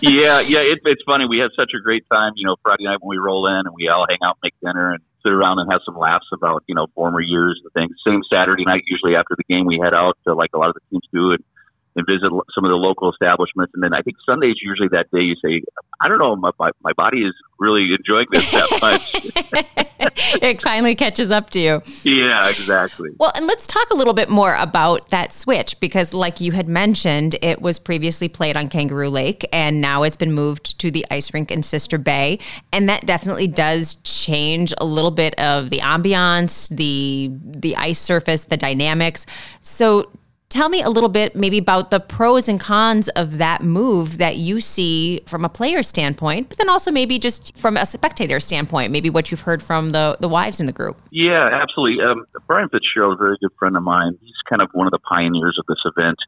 yeah, 0.00 0.40
yeah, 0.40 0.64
it, 0.64 0.80
it's 0.84 1.02
funny. 1.04 1.26
We 1.28 1.38
have 1.38 1.50
such 1.56 1.72
a 1.76 1.80
great 1.82 2.04
time. 2.10 2.32
You 2.36 2.46
know, 2.46 2.56
Friday 2.62 2.84
night 2.84 2.98
when 3.00 3.16
we 3.16 3.18
roll 3.18 3.46
in 3.46 3.66
and 3.66 3.74
we 3.74 3.88
all 3.88 4.06
hang 4.08 4.18
out, 4.24 4.38
make 4.42 4.54
dinner, 4.64 4.92
and 4.92 5.02
sit 5.22 5.32
around 5.32 5.58
and 5.58 5.70
have 5.70 5.80
some 5.84 5.96
laughs 5.96 6.26
about 6.32 6.64
you 6.66 6.74
know 6.74 6.86
former 6.94 7.20
years 7.20 7.60
and 7.62 7.72
things. 7.72 7.96
Same 8.06 8.22
Saturday 8.32 8.64
night, 8.64 8.82
usually 8.86 9.16
after 9.16 9.34
the 9.36 9.44
game, 9.44 9.66
we 9.66 9.78
head 9.82 9.94
out 9.94 10.16
to 10.26 10.34
like 10.34 10.50
a 10.54 10.58
lot 10.58 10.68
of 10.68 10.74
the 10.74 10.80
teams 10.90 11.06
do, 11.12 11.32
and 11.32 11.44
and 11.96 12.06
visit 12.06 12.30
some 12.54 12.64
of 12.64 12.70
the 12.70 12.76
local 12.76 13.10
establishments. 13.10 13.72
And 13.74 13.82
then 13.82 13.92
I 13.92 14.02
think 14.02 14.16
Sunday 14.24 14.48
is 14.48 14.60
usually 14.62 14.88
that 14.88 15.10
day 15.10 15.20
you 15.20 15.34
say, 15.44 15.62
I 16.00 16.08
don't 16.08 16.18
know, 16.18 16.36
my, 16.36 16.50
my 16.58 16.92
body 16.96 17.22
is 17.22 17.34
really 17.58 17.92
enjoying 17.92 18.26
this 18.30 18.50
that 18.52 18.78
much. 18.80 19.86
it 20.42 20.62
finally 20.62 20.94
catches 20.94 21.30
up 21.30 21.50
to 21.50 21.60
you. 21.60 21.82
Yeah, 22.04 22.48
exactly. 22.48 23.10
Well, 23.18 23.32
and 23.36 23.46
let's 23.46 23.66
talk 23.66 23.90
a 23.90 23.96
little 23.96 24.14
bit 24.14 24.30
more 24.30 24.54
about 24.56 25.08
that 25.10 25.32
switch 25.32 25.78
because, 25.80 26.14
like 26.14 26.40
you 26.40 26.52
had 26.52 26.68
mentioned, 26.68 27.36
it 27.42 27.60
was 27.60 27.78
previously 27.78 28.28
played 28.28 28.56
on 28.56 28.68
Kangaroo 28.68 29.10
Lake 29.10 29.46
and 29.52 29.80
now 29.80 30.02
it's 30.02 30.16
been 30.16 30.32
moved 30.32 30.78
to 30.78 30.90
the 30.90 31.04
ice 31.10 31.34
rink 31.34 31.50
in 31.50 31.62
Sister 31.62 31.98
Bay. 31.98 32.38
And 32.72 32.88
that 32.88 33.06
definitely 33.06 33.48
does 33.48 33.94
change 34.04 34.72
a 34.78 34.84
little 34.84 35.10
bit 35.10 35.38
of 35.38 35.70
the 35.70 35.78
ambiance, 35.78 36.74
the 36.74 37.30
the 37.42 37.76
ice 37.76 37.98
surface, 37.98 38.44
the 38.44 38.56
dynamics. 38.56 39.26
So 39.60 40.10
Tell 40.50 40.68
me 40.68 40.82
a 40.82 40.90
little 40.90 41.08
bit 41.08 41.36
maybe 41.36 41.58
about 41.58 41.92
the 41.92 42.00
pros 42.00 42.48
and 42.48 42.58
cons 42.58 43.08
of 43.10 43.38
that 43.38 43.62
move 43.62 44.18
that 44.18 44.36
you 44.36 44.58
see 44.58 45.20
from 45.24 45.44
a 45.44 45.48
player 45.48 45.80
standpoint, 45.84 46.48
but 46.48 46.58
then 46.58 46.68
also 46.68 46.90
maybe 46.90 47.20
just 47.20 47.56
from 47.56 47.76
a 47.76 47.86
spectator 47.86 48.40
standpoint, 48.40 48.90
maybe 48.90 49.10
what 49.10 49.30
you've 49.30 49.42
heard 49.42 49.62
from 49.62 49.90
the, 49.90 50.16
the 50.18 50.28
wives 50.28 50.58
in 50.58 50.66
the 50.66 50.72
group. 50.72 51.00
Yeah, 51.12 51.48
absolutely. 51.52 52.04
Um, 52.04 52.26
Brian 52.48 52.68
Fitzgerald, 52.68 53.14
a 53.14 53.16
very 53.16 53.36
good 53.40 53.52
friend 53.60 53.76
of 53.76 53.84
mine, 53.84 54.18
he's 54.20 54.34
kind 54.48 54.60
of 54.60 54.68
one 54.72 54.88
of 54.88 54.90
the 54.90 54.98
pioneers 54.98 55.56
of 55.56 55.66
this 55.66 55.78
event. 55.84 56.18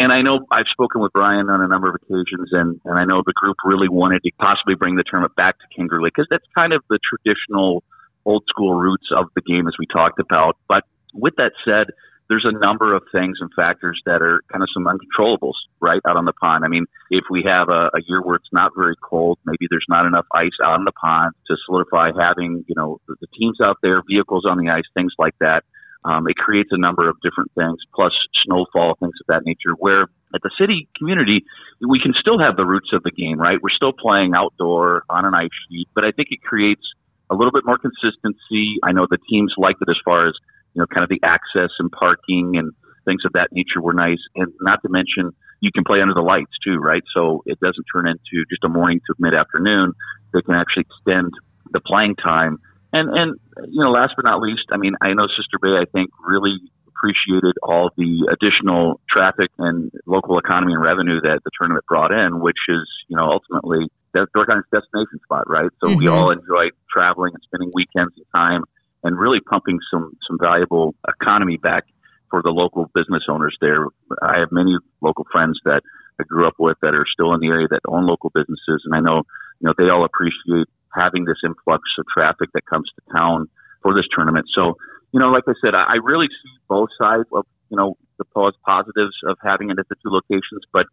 And 0.00 0.12
I 0.12 0.22
know 0.22 0.40
I've 0.50 0.66
spoken 0.72 1.00
with 1.00 1.12
Brian 1.12 1.48
on 1.48 1.62
a 1.62 1.68
number 1.68 1.88
of 1.88 1.94
occasions, 1.94 2.48
and, 2.50 2.80
and 2.84 2.98
I 2.98 3.04
know 3.04 3.22
the 3.24 3.32
group 3.32 3.58
really 3.64 3.88
wanted 3.88 4.24
to 4.24 4.32
possibly 4.40 4.74
bring 4.74 4.96
the 4.96 5.04
tournament 5.08 5.36
back 5.36 5.54
to 5.60 6.00
Lake 6.00 6.12
because 6.16 6.26
that's 6.28 6.46
kind 6.52 6.72
of 6.72 6.82
the 6.90 6.98
traditional 6.98 7.84
old 8.26 8.42
school 8.48 8.74
roots 8.74 9.06
of 9.16 9.26
the 9.36 9.40
game 9.40 9.68
as 9.68 9.74
we 9.78 9.86
talked 9.86 10.18
about. 10.18 10.56
But 10.66 10.82
with 11.14 11.36
that 11.36 11.52
said, 11.64 11.94
there's 12.32 12.46
a 12.48 12.58
number 12.58 12.96
of 12.96 13.02
things 13.12 13.36
and 13.40 13.50
factors 13.54 14.00
that 14.06 14.22
are 14.22 14.40
kind 14.50 14.62
of 14.62 14.68
some 14.72 14.88
uncontrollables 14.88 15.52
right 15.80 16.00
out 16.08 16.16
on 16.16 16.24
the 16.24 16.32
pond. 16.32 16.64
I 16.64 16.68
mean, 16.68 16.86
if 17.10 17.24
we 17.28 17.44
have 17.44 17.68
a, 17.68 17.92
a 17.92 18.00
year 18.08 18.22
where 18.22 18.36
it's 18.36 18.48
not 18.52 18.72
very 18.74 18.96
cold, 18.96 19.38
maybe 19.44 19.66
there's 19.68 19.84
not 19.86 20.06
enough 20.06 20.24
ice 20.34 20.56
out 20.64 20.80
on 20.80 20.86
the 20.86 20.92
pond 20.92 21.34
to 21.48 21.56
solidify 21.66 22.12
having, 22.18 22.64
you 22.66 22.74
know, 22.74 23.02
the, 23.06 23.16
the 23.20 23.26
teams 23.38 23.60
out 23.60 23.76
there, 23.82 24.00
vehicles 24.08 24.46
on 24.48 24.56
the 24.56 24.70
ice, 24.70 24.88
things 24.94 25.12
like 25.18 25.34
that. 25.40 25.64
Um, 26.06 26.26
it 26.26 26.36
creates 26.36 26.70
a 26.72 26.78
number 26.80 27.06
of 27.06 27.20
different 27.20 27.52
things, 27.52 27.76
plus 27.94 28.12
snowfall, 28.46 28.96
things 28.98 29.12
of 29.20 29.26
that 29.28 29.42
nature, 29.44 29.76
where 29.76 30.08
at 30.34 30.40
the 30.42 30.50
city 30.58 30.88
community, 30.96 31.44
we 31.86 32.00
can 32.00 32.14
still 32.18 32.40
have 32.40 32.56
the 32.56 32.64
roots 32.64 32.88
of 32.94 33.02
the 33.02 33.12
game, 33.12 33.38
right? 33.38 33.58
We're 33.62 33.76
still 33.76 33.92
playing 33.92 34.32
outdoor 34.34 35.04
on 35.10 35.26
an 35.26 35.34
ice 35.34 35.52
sheet, 35.68 35.88
but 35.94 36.04
I 36.04 36.12
think 36.12 36.28
it 36.30 36.40
creates 36.42 36.82
a 37.30 37.34
little 37.34 37.52
bit 37.52 37.64
more 37.66 37.76
consistency. 37.76 38.80
I 38.82 38.92
know 38.92 39.06
the 39.08 39.18
teams 39.28 39.52
like 39.58 39.76
it 39.80 39.90
as 39.90 40.00
far 40.02 40.28
as 40.28 40.34
you 40.74 40.80
know, 40.80 40.86
kind 40.86 41.04
of 41.04 41.10
the 41.10 41.20
access 41.22 41.70
and 41.78 41.90
parking 41.90 42.56
and 42.56 42.72
things 43.04 43.22
of 43.24 43.32
that 43.32 43.48
nature 43.52 43.80
were 43.80 43.94
nice. 43.94 44.20
And 44.36 44.52
not 44.60 44.80
to 44.82 44.88
mention, 44.88 45.32
you 45.60 45.70
can 45.72 45.84
play 45.84 46.00
under 46.00 46.14
the 46.14 46.22
lights 46.22 46.52
too, 46.64 46.78
right? 46.78 47.02
So 47.14 47.42
it 47.46 47.58
doesn't 47.60 47.84
turn 47.92 48.06
into 48.08 48.44
just 48.50 48.64
a 48.64 48.68
morning 48.68 49.00
to 49.06 49.14
mid 49.18 49.34
afternoon. 49.34 49.92
They 50.32 50.42
can 50.42 50.54
actually 50.54 50.86
extend 50.90 51.32
the 51.72 51.80
playing 51.80 52.16
time. 52.16 52.58
And, 52.92 53.08
and, 53.08 53.40
you 53.70 53.82
know, 53.82 53.90
last 53.90 54.14
but 54.16 54.24
not 54.24 54.40
least, 54.40 54.68
I 54.70 54.76
mean, 54.76 54.94
I 55.00 55.14
know 55.14 55.26
Sister 55.26 55.58
Bay, 55.60 55.80
I 55.80 55.86
think 55.90 56.10
really 56.20 56.58
appreciated 56.88 57.56
all 57.62 57.90
the 57.96 58.28
additional 58.30 59.00
traffic 59.08 59.50
and 59.58 59.90
local 60.06 60.38
economy 60.38 60.74
and 60.74 60.82
revenue 60.82 61.20
that 61.22 61.40
the 61.44 61.50
tournament 61.58 61.84
brought 61.88 62.12
in, 62.12 62.40
which 62.40 62.60
is, 62.68 62.86
you 63.08 63.16
know, 63.16 63.24
ultimately 63.24 63.88
that's 64.14 64.30
Dork 64.34 64.48
destination 64.48 65.20
spot, 65.24 65.48
right? 65.48 65.70
So 65.82 65.88
mm-hmm. 65.88 65.98
we 65.98 66.06
all 66.06 66.30
enjoyed 66.30 66.72
traveling 66.92 67.32
and 67.34 67.42
spending 67.42 67.70
weekends 67.74 68.12
and 68.16 68.26
time 68.34 68.64
and 69.02 69.18
really 69.18 69.40
pumping 69.40 69.78
some 69.90 70.16
some 70.26 70.38
valuable 70.40 70.94
economy 71.08 71.56
back 71.56 71.84
for 72.30 72.42
the 72.42 72.50
local 72.50 72.90
business 72.94 73.24
owners 73.28 73.56
there. 73.60 73.86
I 74.22 74.38
have 74.40 74.52
many 74.52 74.76
local 75.00 75.26
friends 75.30 75.60
that 75.64 75.82
I 76.20 76.24
grew 76.24 76.46
up 76.46 76.54
with 76.58 76.78
that 76.82 76.94
are 76.94 77.06
still 77.12 77.34
in 77.34 77.40
the 77.40 77.48
area 77.48 77.68
that 77.68 77.80
own 77.86 78.06
local 78.06 78.30
businesses, 78.30 78.82
and 78.84 78.94
I 78.94 79.00
know 79.00 79.22
you 79.60 79.66
know 79.66 79.74
they 79.76 79.90
all 79.90 80.04
appreciate 80.04 80.68
having 80.94 81.24
this 81.24 81.38
influx 81.44 81.82
of 81.98 82.06
traffic 82.12 82.50
that 82.54 82.66
comes 82.66 82.88
to 82.94 83.12
town 83.12 83.48
for 83.82 83.94
this 83.94 84.06
tournament. 84.14 84.46
So 84.54 84.76
you 85.12 85.20
know, 85.20 85.28
like 85.28 85.44
I 85.46 85.52
said, 85.60 85.74
I 85.74 85.96
really 86.02 86.28
see 86.28 86.52
both 86.68 86.88
sides 86.98 87.28
of 87.32 87.44
you 87.70 87.76
know 87.76 87.96
the 88.18 88.24
positives 88.24 89.16
of 89.26 89.36
having 89.42 89.70
it 89.70 89.78
at 89.78 89.88
the 89.88 89.96
two 89.96 90.10
locations, 90.10 90.62
but 90.72 90.86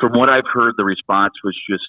from 0.00 0.12
what 0.16 0.28
I've 0.28 0.48
heard, 0.52 0.74
the 0.76 0.84
response 0.84 1.34
was 1.44 1.56
just 1.68 1.88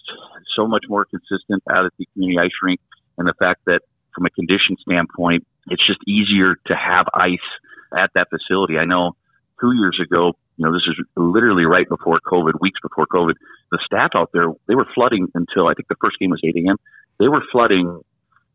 so 0.56 0.68
much 0.68 0.86
more 0.90 1.06
consistent 1.06 1.64
out 1.70 1.86
at 1.86 1.94
the 1.98 2.06
community 2.14 2.40
ice 2.40 2.58
rink, 2.62 2.80
and 3.18 3.28
the 3.28 3.34
fact 3.40 3.62
that 3.66 3.82
from 4.16 4.26
a 4.26 4.30
condition 4.30 4.78
standpoint, 4.82 5.46
it's 5.68 5.86
just 5.86 6.00
easier 6.08 6.56
to 6.68 6.74
have 6.76 7.06
ice 7.14 7.46
at 7.96 8.12
that 8.16 8.28
facility. 8.30 8.78
I 8.78 8.86
know 8.86 9.16
two 9.60 9.74
years 9.74 10.00
ago, 10.02 10.34
you 10.58 10.66
know, 10.66 10.72
this 10.72 10.84
is 10.88 10.96
literally 11.16 11.66
right 11.66 11.88
before 11.88 12.20
COVID, 12.26 12.54
weeks 12.62 12.80
before 12.82 13.06
COVID, 13.08 13.34
the 13.72 13.80
staff 13.86 14.12
out 14.16 14.30
there, 14.34 14.48
they 14.68 14.76
were 14.76 14.88
flooding 14.96 15.28
until 15.34 15.68
I 15.68 15.74
think 15.74 15.88
the 15.90 15.96
first 16.02 16.18
game 16.20 16.30
was 16.30 16.42
8 16.44 16.56
a.m. 16.56 16.78
They 17.20 17.28
were 17.28 17.44
flooding 17.52 18.02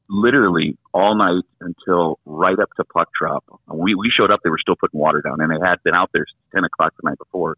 literally 0.08 0.76
all 0.92 1.16
night 1.16 1.44
until 1.60 2.18
right 2.24 2.58
up 2.58 2.70
to 2.76 2.84
puck 2.84 3.08
drop. 3.18 3.44
We, 3.72 3.94
we 3.94 4.10
showed 4.10 4.30
up, 4.30 4.40
they 4.42 4.50
were 4.50 4.58
still 4.58 4.76
putting 4.76 4.98
water 4.98 5.22
down 5.22 5.40
and 5.40 5.50
they 5.50 5.64
had 5.64 5.82
been 5.84 5.94
out 5.94 6.10
there 6.12 6.26
10 6.54 6.64
o'clock 6.64 6.94
the 7.00 7.08
night 7.08 7.18
before. 7.18 7.56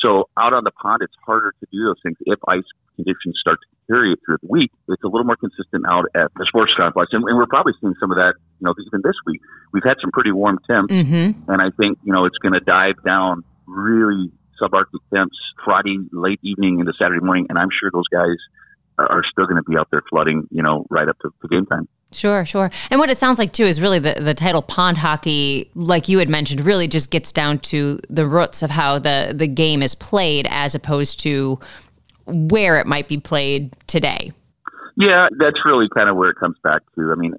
So 0.00 0.28
out 0.38 0.52
on 0.52 0.64
the 0.64 0.70
pond, 0.70 1.02
it's 1.02 1.14
harder 1.24 1.52
to 1.60 1.66
do 1.70 1.84
those 1.84 2.00
things 2.02 2.16
if 2.24 2.38
ice 2.48 2.64
conditions 2.96 3.36
start 3.40 3.58
to 3.60 3.66
deteriorate 3.84 4.18
through 4.24 4.38
the 4.42 4.48
week. 4.48 4.72
It's 4.88 5.02
a 5.04 5.08
little 5.08 5.24
more 5.24 5.36
consistent 5.36 5.84
out 5.88 6.06
at 6.14 6.32
the 6.36 6.46
sports 6.48 6.72
complex, 6.76 7.12
and, 7.12 7.22
and 7.24 7.36
we're 7.36 7.46
probably 7.46 7.74
seeing 7.80 7.94
some 8.00 8.10
of 8.10 8.16
that. 8.16 8.34
You 8.60 8.66
know, 8.66 8.74
even 8.86 9.00
this 9.04 9.16
week, 9.26 9.40
we've 9.72 9.84
had 9.84 9.96
some 10.00 10.10
pretty 10.10 10.32
warm 10.32 10.58
temps, 10.66 10.92
mm-hmm. 10.92 11.50
and 11.50 11.62
I 11.62 11.68
think 11.76 11.98
you 12.04 12.12
know 12.12 12.24
it's 12.24 12.38
going 12.38 12.54
to 12.54 12.64
dive 12.64 12.96
down 13.04 13.44
really 13.66 14.32
subarctic 14.60 15.00
temps 15.12 15.36
Friday 15.64 15.98
late 16.12 16.40
evening 16.42 16.80
into 16.80 16.92
Saturday 16.98 17.24
morning, 17.24 17.46
and 17.48 17.58
I'm 17.58 17.70
sure 17.70 17.90
those 17.92 18.08
guys 18.08 18.36
are 19.08 19.22
still 19.30 19.46
going 19.46 19.56
to 19.56 19.62
be 19.62 19.76
out 19.76 19.88
there 19.90 20.02
flooding, 20.08 20.46
you 20.50 20.62
know, 20.62 20.86
right 20.90 21.08
up 21.08 21.18
to, 21.20 21.32
to, 21.42 21.48
game 21.48 21.66
time. 21.66 21.88
Sure, 22.12 22.44
sure. 22.44 22.70
And 22.90 22.98
what 22.98 23.10
it 23.10 23.18
sounds 23.18 23.38
like 23.38 23.52
too 23.52 23.64
is 23.64 23.80
really 23.80 23.98
the, 23.98 24.14
the 24.14 24.34
title 24.34 24.62
pond 24.62 24.98
hockey, 24.98 25.70
like 25.74 26.08
you 26.08 26.18
had 26.18 26.28
mentioned, 26.28 26.60
really 26.60 26.88
just 26.88 27.10
gets 27.10 27.30
down 27.32 27.58
to 27.58 27.98
the 28.08 28.26
roots 28.26 28.62
of 28.62 28.70
how 28.70 28.98
the, 28.98 29.32
the 29.34 29.46
game 29.46 29.82
is 29.82 29.94
played 29.94 30.46
as 30.50 30.74
opposed 30.74 31.20
to 31.20 31.58
where 32.26 32.78
it 32.78 32.86
might 32.86 33.08
be 33.08 33.18
played 33.18 33.76
today. 33.86 34.32
Yeah, 34.96 35.28
that's 35.38 35.58
really 35.64 35.86
kind 35.94 36.08
of 36.08 36.16
where 36.16 36.30
it 36.30 36.36
comes 36.36 36.56
back 36.62 36.82
to. 36.96 37.12
I 37.12 37.14
mean, 37.14 37.34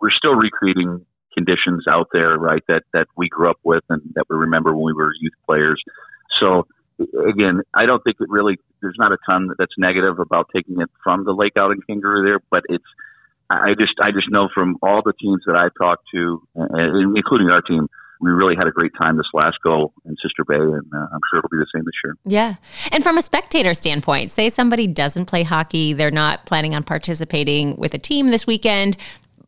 we're 0.00 0.10
still 0.10 0.34
recreating 0.34 1.04
conditions 1.34 1.86
out 1.88 2.08
there, 2.12 2.36
right, 2.36 2.62
that, 2.68 2.82
that 2.92 3.06
we 3.16 3.28
grew 3.28 3.50
up 3.50 3.58
with 3.64 3.84
and 3.88 4.02
that 4.14 4.24
we 4.28 4.36
remember 4.36 4.74
when 4.74 4.84
we 4.84 4.92
were 4.92 5.12
youth 5.20 5.32
players. 5.46 5.82
So, 6.40 6.66
again, 7.28 7.62
I 7.74 7.86
don't 7.86 8.02
think 8.04 8.16
it 8.20 8.28
really, 8.28 8.58
there's 8.80 8.96
not 8.98 9.12
a 9.12 9.18
ton 9.28 9.48
that's 9.58 9.74
negative 9.78 10.18
about 10.18 10.48
taking 10.54 10.80
it 10.80 10.88
from 11.02 11.24
the 11.24 11.32
lake 11.32 11.54
out 11.58 11.70
in 11.72 11.80
Kangaroo 11.82 12.24
there, 12.24 12.40
but 12.50 12.62
it's, 12.68 12.84
I 13.50 13.74
just, 13.78 13.94
I 14.00 14.12
just 14.12 14.30
know 14.30 14.48
from 14.54 14.76
all 14.82 15.02
the 15.04 15.12
teams 15.20 15.42
that 15.46 15.56
I've 15.56 15.72
talked 15.76 16.04
to, 16.14 16.42
including 16.54 17.50
our 17.50 17.60
team, 17.62 17.88
we 18.20 18.30
really 18.30 18.54
had 18.54 18.68
a 18.68 18.70
great 18.70 18.92
time 18.98 19.16
this 19.16 19.26
last 19.32 19.56
go 19.64 19.92
in 20.04 20.14
Sister 20.22 20.44
Bay, 20.46 20.56
and 20.56 20.86
uh, 20.94 21.06
I'm 21.12 21.20
sure 21.30 21.38
it'll 21.38 21.48
be 21.48 21.56
the 21.56 21.66
same 21.74 21.84
this 21.84 21.94
year. 22.04 22.14
Yeah. 22.24 22.54
And 22.92 23.02
from 23.02 23.16
a 23.16 23.22
spectator 23.22 23.72
standpoint, 23.72 24.30
say 24.30 24.50
somebody 24.50 24.86
doesn't 24.86 25.24
play 25.24 25.42
hockey, 25.42 25.94
they're 25.94 26.10
not 26.10 26.44
planning 26.44 26.74
on 26.74 26.84
participating 26.84 27.76
with 27.76 27.94
a 27.94 27.98
team 27.98 28.28
this 28.28 28.46
weekend, 28.46 28.98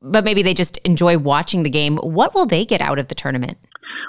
but 0.01 0.25
maybe 0.25 0.42
they 0.42 0.55
just 0.55 0.79
enjoy 0.79 1.18
watching 1.18 1.62
the 1.62 1.71
game. 1.71 1.97
What 1.99 2.35
will 2.35 2.47
they 2.47 2.64
get 2.64 2.81
out 2.81 2.99
of 2.99 3.09
the 3.09 3.14
tournament? 3.14 3.59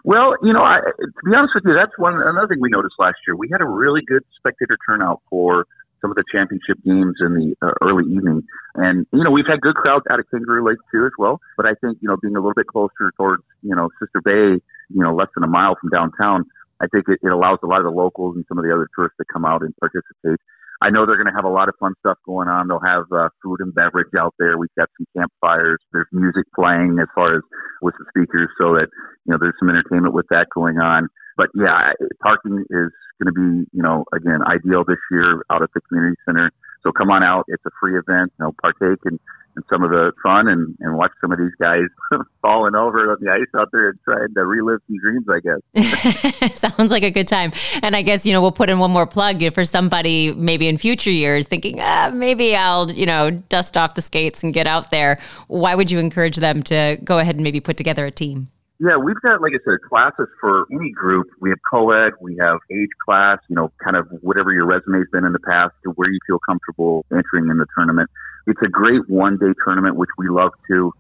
Well, 0.04 0.36
you 0.42 0.54
know, 0.54 0.64
I, 0.64 0.80
to 0.82 1.22
be 1.26 1.36
honest 1.36 1.54
with 1.56 1.64
you, 1.66 1.74
that's 1.74 1.98
one 1.98 2.16
another 2.16 2.48
thing 2.48 2.60
we 2.62 2.70
noticed 2.70 2.96
last 3.00 3.18
year. 3.28 3.36
We 3.36 3.50
had 3.52 3.62
a 3.62 3.66
really 3.66 4.02
good 4.06 4.24
spectator 4.38 4.78
turnout 4.88 5.22
for 5.30 5.66
some 6.02 6.12
of 6.12 6.16
the 6.16 6.24
championship 6.30 6.84
games 6.84 7.16
in 7.22 7.34
the 7.34 7.56
uh, 7.62 7.72
early 7.82 8.04
evening. 8.12 8.44
And, 8.76 9.08
you 9.14 9.24
know, 9.24 9.32
we've 9.32 9.48
had 9.48 9.62
good 9.62 9.76
crowds 9.76 10.04
out 10.12 10.20
of 10.20 10.26
Kangaroo 10.30 10.68
Lake 10.68 10.78
too 10.92 11.06
as 11.06 11.16
well. 11.18 11.40
But 11.56 11.66
I 11.66 11.74
think, 11.80 11.98
you 12.02 12.10
know, 12.10 12.18
being 12.22 12.36
a 12.36 12.40
little 12.40 12.54
bit 12.54 12.68
closer 12.68 13.12
towards, 13.16 13.44
you 13.62 13.74
know, 13.74 13.90
Sister 14.00 14.20
Bay, 14.20 14.60
you 14.90 15.02
know, 15.02 15.16
less 15.16 15.30
than 15.34 15.44
a 15.44 15.48
mile 15.48 15.76
from 15.80 15.90
downtown, 15.90 16.44
I 16.82 16.88
think 16.88 17.06
it, 17.08 17.20
it 17.24 17.32
allows 17.32 17.60
a 17.64 17.68
lot 17.68 17.80
of 17.80 17.86
the 17.86 17.96
locals 17.96 18.36
and 18.36 18.44
some 18.50 18.58
of 18.58 18.66
the 18.66 18.74
other 18.74 18.90
tourists 18.94 19.16
to 19.18 19.26
come 19.32 19.46
out 19.46 19.62
and 19.62 19.74
participate. 19.78 20.40
I 20.84 20.92
know 20.92 21.06
they're 21.08 21.16
going 21.16 21.32
to 21.32 21.40
have 21.40 21.48
a 21.48 21.56
lot 21.56 21.70
of 21.70 21.76
fun 21.80 21.96
stuff 22.00 22.18
going 22.26 22.50
on. 22.50 22.68
They'll 22.68 22.84
have 22.84 23.08
uh, 23.08 23.30
food 23.42 23.64
and 23.64 23.74
beverage 23.74 24.12
out 24.20 24.36
there. 24.38 24.58
We've 24.58 24.76
got 24.78 24.90
some 25.00 25.08
campfires. 25.16 25.80
There's 25.94 26.12
music 26.12 26.44
playing 26.54 27.00
as 27.00 27.08
far 27.16 27.24
as 27.32 27.42
with 27.82 27.96
the 27.98 28.06
speakers, 28.12 28.52
so 28.60 28.76
that 28.76 28.92
you 29.24 29.32
know 29.32 29.38
there's 29.40 29.56
some 29.60 29.70
entertainment 29.70 30.14
with 30.14 30.28
that 30.30 30.48
going 30.54 30.80
on. 30.80 31.08
But 31.38 31.48
yeah, 31.56 31.96
parking 32.22 32.68
is 32.68 32.92
going 33.16 33.32
to 33.32 33.36
be 33.36 33.64
you 33.72 33.82
know 33.82 34.04
again 34.12 34.44
ideal 34.44 34.84
this 34.84 35.00
year 35.10 35.48
out 35.50 35.64
at 35.64 35.72
the 35.74 35.80
community 35.88 36.20
center. 36.28 36.52
So 36.84 36.92
come 36.92 37.10
on 37.10 37.24
out. 37.24 37.46
It's 37.48 37.66
a 37.66 37.72
free 37.80 37.98
event. 37.98 38.34
You 38.40 38.46
know, 38.46 38.56
partake 38.62 39.00
in, 39.06 39.20
and 39.56 39.64
some 39.70 39.84
of 39.84 39.92
the 39.92 40.12
fun 40.22 40.48
and, 40.48 40.76
and 40.80 40.98
watch 40.98 41.12
some 41.22 41.32
of 41.32 41.38
these 41.38 41.54
guys 41.60 41.84
falling 42.42 42.76
over 42.76 43.12
on 43.12 43.18
the 43.20 43.32
ice 43.32 43.48
out 43.56 43.70
there 43.72 43.90
and 43.90 44.00
trying 44.04 44.34
to 44.34 44.46
relive 44.46 44.80
some 44.88 44.98
dreams, 45.00 45.26
I 45.30 45.40
guess. 45.40 46.56
Sounds 46.60 46.92
like 46.92 47.04
a 47.04 47.12
good 47.12 47.28
time. 47.28 47.52
And 47.82 47.96
I 47.96 48.02
guess, 48.02 48.26
you 48.26 48.34
know, 48.34 48.42
we'll 48.42 48.52
put 48.52 48.70
in 48.70 48.80
one 48.80 48.92
more 48.92 49.06
plug 49.06 49.44
for 49.54 49.66
somebody 49.66 50.34
maybe 50.34 50.68
in 50.68 50.78
future 50.78 51.12
years 51.12 51.48
thinking, 51.48 51.80
ah, 51.80 52.12
maybe 52.14 52.56
I'll, 52.56 52.92
you 52.92 53.06
know, 53.06 53.32
dust 53.32 53.78
off 53.78 53.94
the 53.94 54.02
skates 54.02 54.44
and 54.44 54.54
get 54.54 54.68
out 54.68 54.92
there. 54.92 55.20
Why 55.48 55.76
would 55.76 55.92
you 55.92 56.00
encourage 56.00 56.38
them 56.38 56.64
to 56.64 56.98
go 57.04 57.20
ahead 57.20 57.36
and 57.36 57.44
maybe 57.44 57.60
put 57.60 57.78
together 57.78 58.06
a 58.06 58.12
team? 58.12 58.48
Yeah, 58.84 58.98
we've 58.98 59.20
got, 59.22 59.40
like 59.40 59.54
I 59.56 59.64
said, 59.64 59.80
classes 59.88 60.28
for 60.42 60.68
any 60.70 60.92
group. 60.92 61.32
We 61.40 61.50
have 61.52 61.60
co-ed, 61.72 62.20
we 62.20 62.36
have 62.36 62.60
age 62.70 62.92
class, 63.00 63.40
you 63.48 63.56
know, 63.56 63.72
kind 63.82 63.96
of 63.96 64.12
whatever 64.20 64.52
your 64.52 64.66
resume's 64.66 65.08
been 65.08 65.24
in 65.24 65.32
the 65.32 65.40
past 65.40 65.72
to 65.88 65.92
where 65.96 66.12
you 66.12 66.20
feel 66.28 66.40
comfortable 66.44 67.06
entering 67.10 67.48
in 67.48 67.56
the 67.64 67.66
tournament. 67.78 68.10
It's 68.46 68.60
a 68.62 68.68
great 68.68 69.08
one-day 69.08 69.56
tournament, 69.64 69.96
which 69.96 70.10
we 70.18 70.28
love 70.28 70.52
to. 70.68 70.92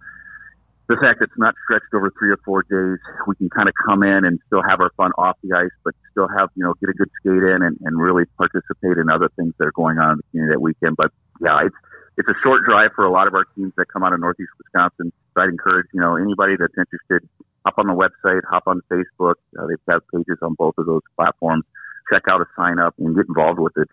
The 0.87 0.95
fact 0.95 1.19
that 1.19 1.27
it's 1.27 1.37
not 1.37 1.55
stretched 1.67 1.91
over 1.93 2.07
three 2.17 2.31
or 2.31 2.39
four 2.47 2.63
days, 2.63 3.03
we 3.27 3.35
can 3.35 3.49
kind 3.49 3.67
of 3.67 3.75
come 3.75 4.01
in 4.01 4.23
and 4.23 4.39
still 4.47 4.63
have 4.63 4.79
our 4.79 4.91
fun 4.95 5.11
off 5.17 5.35
the 5.43 5.51
ice, 5.51 5.75
but 5.83 5.93
still 6.11 6.29
have, 6.39 6.55
you 6.55 6.63
know, 6.63 6.75
get 6.79 6.87
a 6.87 6.95
good 6.95 7.11
skate 7.19 7.43
in 7.43 7.59
and, 7.67 7.75
and 7.83 7.99
really 7.99 8.23
participate 8.39 8.95
in 8.95 9.11
other 9.11 9.27
things 9.35 9.51
that 9.59 9.67
are 9.67 9.75
going 9.75 9.99
on 9.99 10.11
in 10.11 10.17
the 10.19 10.23
community 10.31 10.55
that 10.55 10.61
weekend. 10.63 10.95
But 10.95 11.11
yeah, 11.43 11.67
it's, 11.67 11.75
it's 12.15 12.29
a 12.31 12.37
short 12.43 12.63
drive 12.63 12.95
for 12.95 13.03
a 13.03 13.11
lot 13.11 13.27
of 13.27 13.35
our 13.35 13.43
teams 13.59 13.73
that 13.75 13.91
come 13.91 14.07
out 14.07 14.13
of 14.13 14.21
Northeast 14.23 14.55
Wisconsin. 14.55 15.11
So 15.35 15.41
I'd 15.43 15.51
encourage, 15.51 15.87
you 15.91 15.99
know, 15.99 16.15
anybody 16.15 16.55
that's 16.55 16.79
interested, 16.79 17.27
hop 17.65 17.78
on 17.78 17.88
the 17.88 17.93
website, 17.93 18.41
hop 18.49 18.63
on 18.67 18.82
Facebook. 18.91 19.36
Uh, 19.58 19.67
they've 19.67 19.86
got 19.88 20.04
pages 20.13 20.38
on 20.41 20.56
both 20.56 20.76
of 20.78 20.86
those 20.86 21.02
platforms. 21.15 21.63
Check 22.12 22.23
out 22.32 22.41
a 22.41 22.45
sign 22.56 22.80
up 22.80 22.93
and 22.99 23.15
get 23.15 23.26
involved 23.28 23.60
with 23.60 23.73
it. 23.78 23.88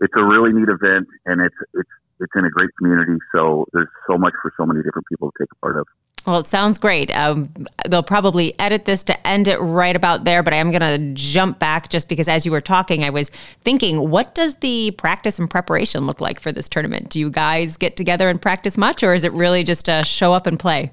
It's 0.00 0.14
a 0.16 0.24
really 0.24 0.52
neat 0.52 0.68
event 0.68 1.08
and 1.26 1.40
it's, 1.40 1.54
it's, 1.74 1.90
it's 2.20 2.32
in 2.34 2.44
a 2.44 2.50
great 2.50 2.70
community. 2.76 3.18
So 3.32 3.66
there's 3.72 3.88
so 4.08 4.18
much 4.18 4.32
for 4.42 4.52
so 4.56 4.66
many 4.66 4.82
different 4.82 5.06
people 5.08 5.30
to 5.30 5.44
take 5.44 5.52
a 5.52 5.56
part 5.56 5.76
of. 5.76 5.86
Well, 6.26 6.38
it 6.38 6.46
sounds 6.46 6.78
great. 6.78 7.10
Um, 7.16 7.46
they'll 7.88 8.04
probably 8.04 8.58
edit 8.60 8.84
this 8.84 9.02
to 9.04 9.26
end 9.26 9.48
it 9.48 9.58
right 9.58 9.96
about 9.96 10.24
there, 10.24 10.44
but 10.44 10.54
I 10.54 10.58
am 10.58 10.70
going 10.70 10.80
to 10.80 11.14
jump 11.20 11.58
back 11.58 11.88
just 11.88 12.08
because 12.08 12.28
as 12.28 12.46
you 12.46 12.52
were 12.52 12.60
talking, 12.60 13.02
I 13.02 13.10
was 13.10 13.30
thinking, 13.64 14.08
what 14.08 14.36
does 14.36 14.56
the 14.56 14.92
practice 14.92 15.40
and 15.40 15.50
preparation 15.50 16.06
look 16.06 16.20
like 16.20 16.38
for 16.38 16.52
this 16.52 16.68
tournament? 16.68 17.10
Do 17.10 17.18
you 17.18 17.28
guys 17.28 17.76
get 17.76 17.96
together 17.96 18.28
and 18.28 18.40
practice 18.40 18.78
much, 18.78 19.02
or 19.02 19.14
is 19.14 19.24
it 19.24 19.32
really 19.32 19.64
just 19.64 19.88
a 19.88 20.04
show 20.04 20.32
up 20.32 20.46
and 20.46 20.60
play? 20.60 20.90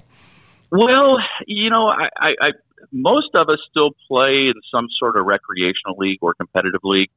Well, 0.70 1.18
you 1.46 1.70
know, 1.70 1.88
I, 1.88 2.08
I, 2.16 2.28
I 2.40 2.50
most 2.92 3.34
of 3.34 3.48
us 3.48 3.58
still 3.70 3.90
play 4.08 4.48
in 4.48 4.54
some 4.72 4.86
sort 4.98 5.16
of 5.16 5.26
recreational 5.26 5.96
league 5.98 6.18
or 6.22 6.34
competitive 6.34 6.80
league. 6.84 7.10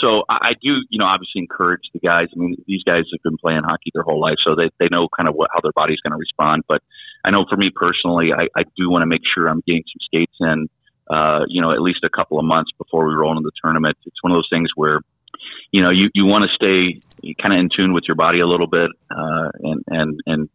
So 0.00 0.22
I 0.30 0.52
do, 0.62 0.80
you 0.88 0.98
know, 0.98 1.04
obviously 1.04 1.42
encourage 1.42 1.82
the 1.92 1.98
guys. 1.98 2.28
I 2.34 2.38
mean, 2.38 2.56
these 2.66 2.82
guys 2.84 3.04
have 3.12 3.22
been 3.22 3.36
playing 3.36 3.62
hockey 3.64 3.90
their 3.92 4.02
whole 4.02 4.20
life, 4.20 4.36
so 4.42 4.54
they 4.54 4.70
they 4.78 4.88
know 4.90 5.08
kind 5.14 5.28
of 5.28 5.34
what 5.34 5.50
how 5.52 5.60
their 5.60 5.72
body's 5.72 6.00
going 6.00 6.12
to 6.12 6.16
respond. 6.16 6.62
But 6.68 6.80
I 7.24 7.30
know 7.30 7.44
for 7.48 7.56
me 7.56 7.70
personally, 7.74 8.30
I, 8.32 8.48
I 8.58 8.64
do 8.76 8.88
want 8.88 9.02
to 9.02 9.06
make 9.06 9.20
sure 9.34 9.46
I'm 9.46 9.62
getting 9.66 9.82
some 9.84 10.00
skates 10.00 10.36
in, 10.40 10.68
uh, 11.10 11.40
you 11.48 11.60
know, 11.60 11.72
at 11.72 11.82
least 11.82 12.00
a 12.02 12.08
couple 12.08 12.38
of 12.38 12.46
months 12.46 12.70
before 12.78 13.06
we 13.06 13.14
roll 13.14 13.36
into 13.36 13.42
the 13.42 13.52
tournament. 13.62 13.98
It's 14.06 14.22
one 14.22 14.32
of 14.32 14.36
those 14.36 14.48
things 14.50 14.70
where, 14.74 15.00
you 15.70 15.82
know, 15.82 15.90
you 15.90 16.08
you 16.14 16.24
want 16.24 16.48
to 16.48 16.54
stay 16.54 17.00
kind 17.42 17.52
of 17.52 17.60
in 17.60 17.68
tune 17.68 17.92
with 17.92 18.04
your 18.08 18.16
body 18.16 18.40
a 18.40 18.46
little 18.46 18.68
bit, 18.68 18.90
uh, 19.10 19.50
and 19.60 19.84
and 19.88 20.20
and 20.24 20.48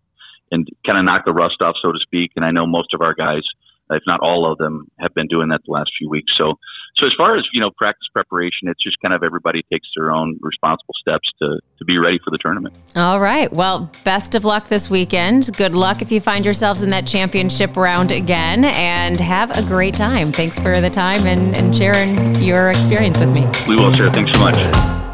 and 0.52 0.68
kind 0.86 0.98
of 0.98 1.06
knock 1.06 1.26
the 1.26 1.34
rust 1.34 1.62
off, 1.62 1.76
so 1.82 1.92
to 1.92 2.00
speak. 2.00 2.32
And 2.36 2.46
I 2.46 2.52
know 2.52 2.66
most 2.66 2.94
of 2.94 3.02
our 3.02 3.14
guys 3.14 3.44
if 3.92 4.04
not 4.08 4.20
all 4.22 4.52
of 4.52 4.58
them, 4.58 4.90
have 5.00 5.14
been 5.14 5.28
doing 5.28 5.50
that 5.50 5.62
the 5.66 5.72
last 5.72 5.92
few 5.98 6.10
weeks. 6.10 6.32
So, 6.38 6.56
so 6.98 7.06
as 7.06 7.12
far 7.18 7.38
as 7.38 7.46
you 7.54 7.62
know, 7.62 7.70
practice 7.78 8.08
preparation, 8.12 8.68
it's 8.68 8.82
just 8.82 8.98
kind 9.02 9.14
of 9.14 9.22
everybody 9.24 9.62
takes 9.72 9.88
their 9.96 10.12
own 10.12 10.38
responsible 10.42 10.94
steps 11.00 11.30
to 11.42 11.60
to 11.78 11.86
be 11.86 12.00
ready 12.00 12.20
for 12.24 12.32
the 12.32 12.38
tournament. 12.38 12.76
All 12.96 13.20
right. 13.20 13.52
Well, 13.52 13.92
best 14.04 14.34
of 14.34 14.46
luck 14.46 14.68
this 14.68 14.90
weekend. 14.90 15.56
Good 15.58 15.76
luck 15.76 16.02
if 16.02 16.12
you 16.12 16.20
find 16.20 16.46
yourselves 16.46 16.84
in 16.84 16.90
that 16.92 17.06
championship 17.06 17.76
round 17.78 18.12
again, 18.12 18.66
and 18.66 19.20
have 19.20 19.52
a 19.52 19.62
great 19.64 19.96
time. 19.96 20.32
Thanks 20.32 20.58
for 20.60 20.80
the 20.82 20.90
time 20.90 21.26
and, 21.28 21.56
and 21.56 21.76
sharing 21.76 22.36
your 22.36 22.70
experience 22.70 23.20
with 23.20 23.30
me. 23.30 23.46
We 23.68 23.76
will, 23.76 23.94
sir. 23.94 24.10
Thanks 24.12 24.32
so 24.32 24.40
much. 24.40 25.05